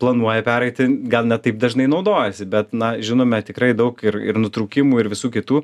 planuoja 0.00 0.44
pereiti, 0.44 0.88
gal 1.10 1.28
net 1.28 1.46
taip 1.46 1.60
dažnai 1.60 1.88
naudojasi, 1.90 2.48
bet, 2.50 2.74
na, 2.76 2.94
žinome 3.00 3.40
tikrai 3.46 3.72
daug 3.76 4.00
ir, 4.04 4.18
ir 4.32 4.40
nutraukimų 4.40 5.00
ir 5.00 5.08
visų 5.12 5.32
kitų 5.38 5.62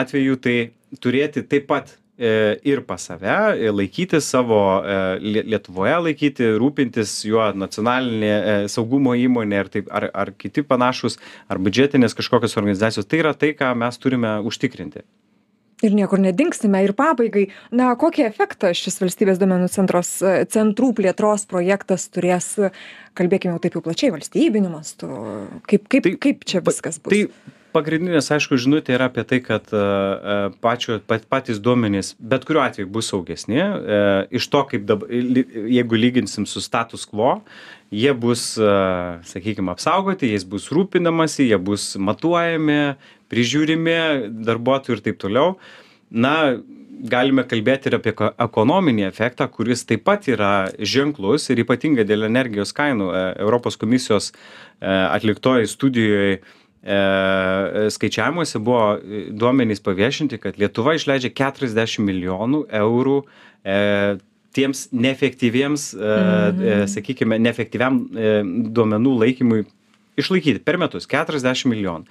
atvejų, 0.00 0.40
tai 0.42 0.56
turėti 1.02 1.44
taip 1.46 1.68
pat 1.70 1.92
e, 2.18 2.56
ir 2.66 2.82
pas 2.88 3.02
save, 3.10 3.36
e, 3.54 3.70
laikyti 3.70 4.20
savo 4.24 4.60
e, 4.80 4.96
Lie- 5.22 5.44
Lietuvoje, 5.52 5.98
laikyti, 6.08 6.48
rūpintis 6.60 7.18
juo 7.28 7.44
nacionalinė 7.54 8.32
e, 8.32 8.56
saugumo 8.72 9.14
įmonė 9.18 9.62
ar, 9.62 9.70
taip, 9.72 9.92
ar, 9.94 10.08
ar 10.14 10.32
kiti 10.38 10.66
panašus, 10.66 11.20
ar 11.48 11.62
biudžetinės 11.62 12.16
kažkokios 12.18 12.58
organizacijos. 12.58 13.06
Tai 13.06 13.22
yra 13.22 13.36
tai, 13.38 13.54
ką 13.58 13.74
mes 13.78 14.02
turime 14.02 14.38
užtikrinti. 14.46 15.06
Ir 15.84 15.92
niekur 15.92 16.20
nedingsime. 16.24 16.80
Ir 16.86 16.94
pabaigai, 16.96 17.50
na, 17.76 17.90
kokį 18.00 18.24
efektą 18.30 18.70
šis 18.76 18.96
valstybės 19.02 19.36
duomenų 19.42 19.68
centros, 19.74 20.14
e, 20.24 20.46
centrų 20.48 20.94
plėtros 20.96 21.44
projektas 21.50 22.08
turės, 22.08 22.54
e, 22.56 22.70
kalbėkime 23.18 23.52
jau 23.52 23.60
taip 23.60 23.76
jau 23.76 23.82
plačiai, 23.84 24.14
valstybiniu 24.14 24.72
mastu. 24.72 25.10
Kaip, 25.68 25.84
kaip, 25.92 26.08
Tai- 26.08 26.16
kaip 26.16 26.48
čia 26.48 26.64
viskas 26.64 26.96
bus? 26.96 27.12
Tai 27.12 27.52
pagrindinės, 27.76 28.30
aišku, 28.32 28.56
žinutė 28.56 28.94
yra 28.96 29.10
apie 29.10 29.20
tai, 29.28 29.38
kad 29.44 29.68
uh, 29.76 30.48
pačio, 30.64 30.96
pat, 31.04 31.26
patys 31.28 31.58
duomenys 31.60 32.14
bet 32.16 32.46
kuriuo 32.48 32.62
atveju 32.64 32.88
bus 32.88 33.10
saugesni. 33.12 33.60
Iš 34.32 34.46
to, 34.48 34.62
kaip 34.70 34.86
dabar, 34.88 35.10
jeigu 35.12 35.98
lyginsim 36.00 36.46
su 36.48 36.62
status 36.64 37.04
quo, 37.04 37.42
jie 37.92 38.14
bus, 38.16 38.54
sakykime, 39.28 39.74
apsaugoti, 39.74 40.32
jais 40.32 40.46
bus 40.48 40.70
rūpinamasi, 40.72 41.50
jie 41.50 41.58
bus 41.60 41.90
matuojami, 42.00 42.96
prižiūrimi 43.32 43.98
darbuotojų 44.46 44.98
ir 44.98 45.04
taip 45.04 45.20
toliau. 45.22 45.54
Na, 46.10 46.36
galime 46.96 47.44
kalbėti 47.48 47.90
ir 47.90 47.98
apie 47.98 48.12
ko- 48.16 48.32
ekonominį 48.40 49.06
efektą, 49.08 49.48
kuris 49.52 49.84
taip 49.88 50.04
pat 50.06 50.28
yra 50.32 50.68
ženklus 50.78 51.50
ir 51.50 51.64
ypatingai 51.64 52.06
dėl 52.08 52.28
energijos 52.28 52.72
kainų. 52.76 53.10
E, 53.12 53.24
Europos 53.44 53.76
komisijos 53.80 54.32
e, 54.32 54.36
atliktoje 54.90 55.66
studijoje 55.70 56.38
skaičiavimuose 56.86 58.60
buvo 58.62 58.94
e, 58.94 59.24
duomenys 59.34 59.80
paviešinti, 59.82 60.38
kad 60.38 60.58
Lietuva 60.60 60.94
išleidžia 60.94 61.32
40 61.34 62.04
milijonų 62.06 62.60
eurų 62.78 63.16
tiems 64.56 64.86
neefektyviems, 64.94 65.88
e, 65.98 66.76
sakykime, 66.88 67.40
neefektyviam 67.42 67.98
duomenų 68.76 69.16
laikymui 69.24 69.64
išlaikyti 70.20 70.62
per 70.64 70.78
metus 70.80 71.06
40 71.10 71.68
milijonų. 71.70 72.08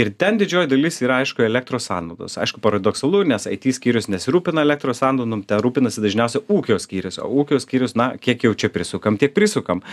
Ir 0.00 0.10
ten 0.16 0.38
didžioji 0.40 0.70
dalis 0.72 1.00
yra, 1.04 1.20
aišku, 1.22 1.44
elektros 1.44 1.86
sąnaudos. 1.90 2.38
Aišku, 2.40 2.62
paradoksalu, 2.64 3.22
nes 3.28 3.44
IT 3.50 3.68
skyrius 3.76 4.08
nesirūpina 4.12 4.64
elektros 4.64 5.02
sąnaudom, 5.02 5.44
ten 5.48 5.60
rūpinasi 5.64 6.04
dažniausiai 6.04 6.44
ūkio 6.52 6.78
skyrius, 6.80 7.20
o 7.20 7.28
ūkio 7.42 7.60
skyrius, 7.62 7.96
na, 7.98 8.12
kiek 8.16 8.46
jau 8.48 8.54
čia 8.56 8.72
prisukam, 8.72 9.20
tiek 9.20 9.34
prisukam. 9.36 9.84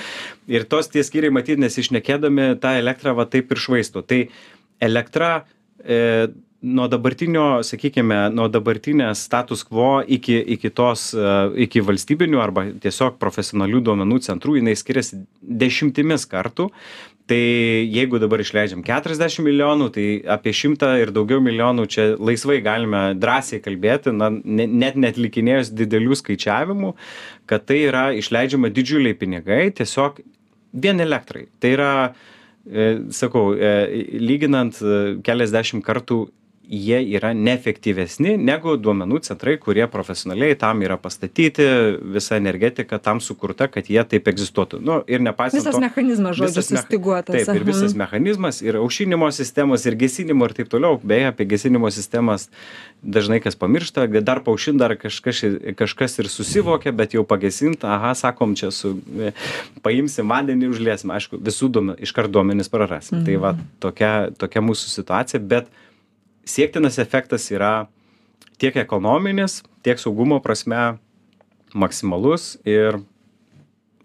Ir 0.48 0.68
tos 0.72 0.92
tie 0.94 1.04
skyriai, 1.04 1.36
matyt, 1.36 1.60
nesišnekėdami, 1.60 2.54
tą 2.64 2.78
elektrą 2.80 3.18
va 3.20 3.28
taip 3.28 3.52
ir 3.52 3.60
švaisto. 3.60 4.06
Tai 4.08 4.24
elektra 4.80 5.34
e, 5.84 6.30
nuo 6.62 6.88
dabartinio, 6.92 7.46
sakykime, 7.64 8.18
nuo 8.36 8.48
dabartinės 8.52 9.24
status 9.28 9.64
quo 9.68 10.00
iki, 10.04 10.36
iki 10.56 10.72
tos, 10.76 11.10
e, 11.16 11.36
iki 11.66 11.84
valstybinių 11.86 12.42
arba 12.44 12.66
tiesiog 12.84 13.20
profesionalių 13.22 13.84
duomenų 13.88 14.20
centrų, 14.28 14.58
jinai 14.60 14.76
skiriasi 14.80 15.24
dešimtimis 15.40 16.28
kartų. 16.30 16.70
Tai 17.30 17.38
jeigu 17.94 18.18
dabar 18.18 18.42
išleidžiam 18.42 18.82
40 18.82 19.44
milijonų, 19.46 19.90
tai 19.94 20.06
apie 20.34 20.50
100 20.56 20.96
ir 21.04 21.12
daugiau 21.14 21.38
milijonų 21.46 21.86
čia 21.94 22.06
laisvai 22.18 22.58
galime 22.66 23.02
drąsiai 23.22 23.62
kalbėti, 23.62 24.14
na, 24.18 24.32
ne, 24.34 24.66
net 24.66 24.98
netlikinėjus 24.98 25.70
didelių 25.78 26.18
skaičiavimų, 26.18 26.96
kad 27.50 27.68
tai 27.70 27.84
yra 27.86 28.08
išleidžiama 28.18 28.72
didžiuliai 28.74 29.18
pinigai 29.20 29.68
tiesiog 29.78 30.24
vien 30.74 31.06
elektrai. 31.06 31.46
Tai 31.62 31.74
yra, 31.76 31.92
e, 32.66 32.90
sakau, 33.14 33.54
e, 33.54 33.76
lyginant 34.18 34.82
e, 34.82 34.98
keliasdešimt 35.26 35.86
kartų 35.86 36.24
jie 36.70 37.00
yra 37.18 37.32
neefektyvesni 37.34 38.36
negu 38.38 38.76
duomenų 38.78 39.24
centrai, 39.26 39.56
kurie 39.58 39.88
profesionaliai 39.90 40.58
tam 40.60 40.84
yra 40.86 41.00
pastatyti, 41.02 41.66
visa 42.14 42.38
energetika 42.38 43.00
tam 43.02 43.22
sukurta, 43.24 43.66
kad 43.74 43.90
jie 43.90 44.04
taip 44.06 44.30
egzistuotų. 44.30 44.78
Nu, 44.86 45.00
ir 45.10 45.24
nepaisant 45.26 45.64
Visas 45.64 45.74
to, 45.74 45.82
mechanizmas, 45.82 46.38
žodžiu, 46.38 46.62
visas 46.62 46.70
sustiguotas. 46.76 47.40
Taip, 47.40 47.58
ir 47.58 47.66
visas 47.66 47.96
mechanizmas, 47.98 48.62
ir 48.62 48.78
aušinimo 48.84 49.32
sistemos, 49.34 49.88
ir 49.90 49.98
gesinimo 49.98 50.46
ir 50.46 50.54
taip 50.60 50.70
toliau. 50.70 51.00
Beje, 51.02 51.32
apie 51.34 51.50
gesinimo 51.50 51.90
sistemas 51.96 52.50
dažnai 53.02 53.42
kas 53.42 53.58
pamiršta, 53.58 54.06
dar 54.22 54.44
paušint 54.46 54.78
dar 54.78 54.94
kažkas, 55.00 55.42
kažkas 55.80 56.20
ir 56.22 56.30
susivokia, 56.30 56.94
bet 56.94 57.18
jau 57.18 57.26
pagesint, 57.26 57.82
aha, 57.88 58.14
sakom, 58.20 58.54
čia 58.60 58.70
su, 58.76 58.94
paimsim 59.82 60.30
vandenį, 60.30 60.70
užliesim, 60.70 61.18
aišku, 61.18 61.42
visų 61.42 61.74
duomenų, 61.74 62.00
iškart 62.06 62.30
duomenys 62.30 62.70
prarasim. 62.70 63.24
Mhm. 63.24 63.26
Tai 63.26 63.42
va, 63.42 63.58
tokia, 63.82 64.16
tokia 64.38 64.68
mūsų 64.70 64.94
situacija, 65.00 65.42
bet 65.42 65.72
siektinas 66.50 66.98
efektas 67.02 67.46
yra 67.54 67.88
tiek 68.60 68.76
ekonominis, 68.82 69.62
tiek 69.86 70.02
saugumo 70.02 70.40
prasme 70.44 70.98
maksimalus 71.78 72.56
ir 72.68 73.00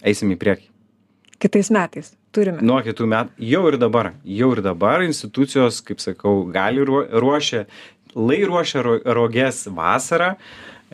eisim 0.05 0.35
į 0.35 0.39
priekį. 0.41 0.69
Kitais 1.41 1.71
metais 1.75 2.13
turime. 2.35 2.63
Nuo 2.65 2.79
kitų 2.85 3.09
metų, 3.11 3.35
jau 3.49 3.65
ir 3.71 3.79
dabar, 3.81 4.13
jau 4.25 4.53
ir 4.55 4.63
dabar 4.65 5.03
institucijos, 5.07 5.81
kaip 5.85 6.01
sakau, 6.03 6.45
gali 6.53 6.85
ruo- 6.87 7.07
ruošia, 7.09 7.65
lai 8.15 8.43
ruošia 8.47 8.85
ro- 8.85 9.01
rogės 9.19 9.65
vasarą, 9.75 10.35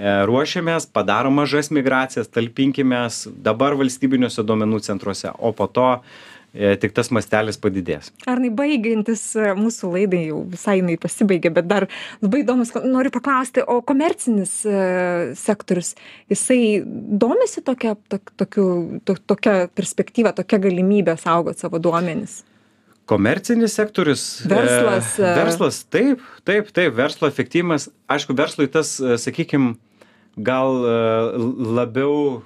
ruošiamės, 0.00 0.86
padarom 0.88 1.34
mažas 1.36 1.68
migracijas, 1.74 2.30
talpinkimės 2.32 3.26
dabar 3.44 3.74
valstybiniuose 3.76 4.44
duomenų 4.46 4.80
centruose, 4.86 5.34
o 5.38 5.52
po 5.52 5.66
to 5.68 5.90
E, 5.98 6.29
tik 6.52 6.94
tas 6.96 7.10
mastelis 7.14 7.58
padidės. 7.60 8.10
Arnai, 8.30 8.50
baigiantis 8.54 9.22
e, 9.38 9.52
mūsų 9.58 9.92
laidai, 9.94 10.24
jau 10.32 10.40
visai 10.50 10.80
jinai 10.80 10.96
pasibaigė, 11.00 11.52
bet 11.54 11.68
dar 11.70 11.86
labai 12.24 12.42
įdomus, 12.42 12.72
noriu 12.82 13.12
paklausti, 13.14 13.62
o 13.62 13.78
komercinis 13.86 14.56
e, 14.66 14.80
sektorius, 15.38 15.94
jisai 16.32 16.82
domisi 16.84 17.62
tokia, 17.66 17.94
to, 18.10 18.18
tokiu, 18.40 18.66
to, 19.06 19.16
tokia 19.30 19.54
perspektyva, 19.78 20.34
tokia 20.36 20.58
galimybė 20.66 21.14
saugoti 21.22 21.62
savo 21.62 21.82
duomenis? 21.82 22.40
Komercinis 23.10 23.74
sektorius. 23.78 24.26
Verslas. 24.50 25.14
E, 25.18 25.30
verslas, 25.38 25.80
taip, 25.90 26.26
taip, 26.46 26.74
taip, 26.74 26.94
verslo 26.98 27.30
efektyvumas. 27.30 27.88
Aišku, 28.10 28.34
verslui 28.38 28.70
tas, 28.70 28.96
sakykime, 29.22 29.76
gal 30.38 30.78
labiau, 31.78 32.40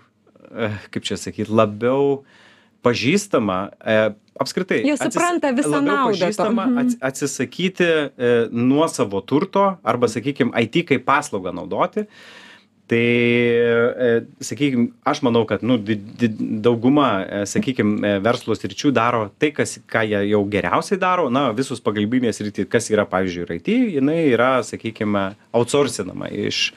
kaip 0.93 1.05
čia 1.05 1.17
sakyti, 1.21 1.53
labiau 1.53 2.21
uh, 2.21 2.40
pažįstama 2.85 3.59
e, 3.81 3.99
apskritai. 4.40 4.83
Jie 4.85 4.97
supranta 5.01 5.51
visą 5.57 5.81
naudą. 5.81 6.14
Pažįstama 6.14 6.68
mhm. 6.68 6.81
ats, 6.85 7.01
atsisakyti 7.11 7.90
e, 7.90 8.33
nuo 8.53 8.88
savo 8.92 9.25
turto 9.25 9.66
arba, 9.83 10.11
sakykime, 10.12 10.55
IT 10.66 10.85
kaip 10.92 11.07
paslaugą 11.09 11.55
naudoti. 11.57 12.05
E, 12.05 12.43
tai 12.87 12.99
e, 12.99 14.09
sakykim 14.44 14.90
aš 15.09 15.23
manau 15.25 15.44
kad 15.49 15.62
nu 15.62 15.77
di 15.77 15.97
di 15.97 16.29
dauguma 16.61 17.25
e, 17.25 17.47
sakykim 17.49 17.97
e, 18.05 18.11
verslo 18.20 18.53
sričių 18.57 18.90
daro 18.92 19.31
tai 19.40 19.55
kas 19.57 19.79
ką 19.88 20.03
jie 20.05 20.20
jau 20.29 20.42
geriausiai 20.53 21.01
daro. 21.01 21.31
Na 21.33 21.47
visos 21.57 21.81
pagalbinės 21.81 22.40
sritys 22.40 22.68
kas 22.68 22.90
yra 22.92 23.07
pavyzdžiui 23.09 23.44
ir 23.47 23.55
it 23.57 23.70
jinai 23.97 24.18
yra 24.29 24.51
sakykime 24.62 25.23
autsorsinama 25.57 26.29
iš 26.29 26.75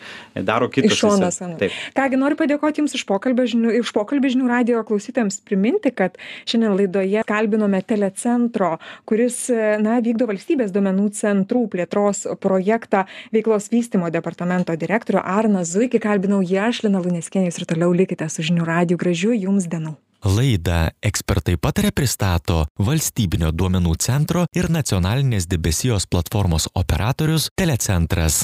daro 0.47 0.69
kitos 0.71 0.95
iš 0.95 1.01
šono 1.03 1.31
taip. 1.59 1.75
Ką 1.97 2.07
gi 2.13 2.21
noriu 2.21 2.39
padėkoti 2.39 2.81
jums 2.83 2.95
už 2.95 3.03
pokalbį 3.09 3.47
žinių 3.51 3.75
už 3.81 3.91
pokalbį 3.97 4.31
žinių 4.37 4.47
radijo 4.47 4.85
klausytojams 4.87 5.41
priminti 5.43 5.91
kad 5.91 6.15
šiandien 6.47 6.77
laidoje 6.79 7.25
kalbinome 7.27 7.83
telecentro 7.83 8.77
kuris 9.09 9.49
na 9.83 9.99
vykdo 9.99 10.29
valstybės 10.31 10.71
duomenų 10.71 11.11
centrų 11.19 11.65
plėtros 11.75 12.23
projektą 12.39 13.03
veiklos 13.35 13.67
vystymo 13.73 14.07
departamento 14.13 14.75
direktorių 14.79 15.25
arną 15.27 15.67
zuikį 15.67 15.96
sveiki 15.97 16.03
kalbinau 16.03 16.41
jį 16.41 16.57
aš 16.69 16.83
lina 16.85 17.01
luneckienė 17.01 17.49
jūs 17.49 17.61
ir 17.61 17.65
toliau 17.65 17.93
likite 17.93 18.27
su 18.29 18.43
žinių 18.43 18.65
radiju 18.65 18.97
gražių 18.97 19.33
jums 19.33 19.67
dienų 19.67 19.97
Laidą 20.25 20.89
ekspertai 21.05 21.57
patarė 21.61 21.91
pristato 21.93 22.65
valstybinio 22.81 23.51
duomenų 23.53 23.95
centro 24.01 24.45
ir 24.57 24.69
nacionalinės 24.69 25.47
debesijos 25.47 26.07
platformos 26.09 26.67
operatorius 26.73 27.49
Telecentras. 27.55 28.43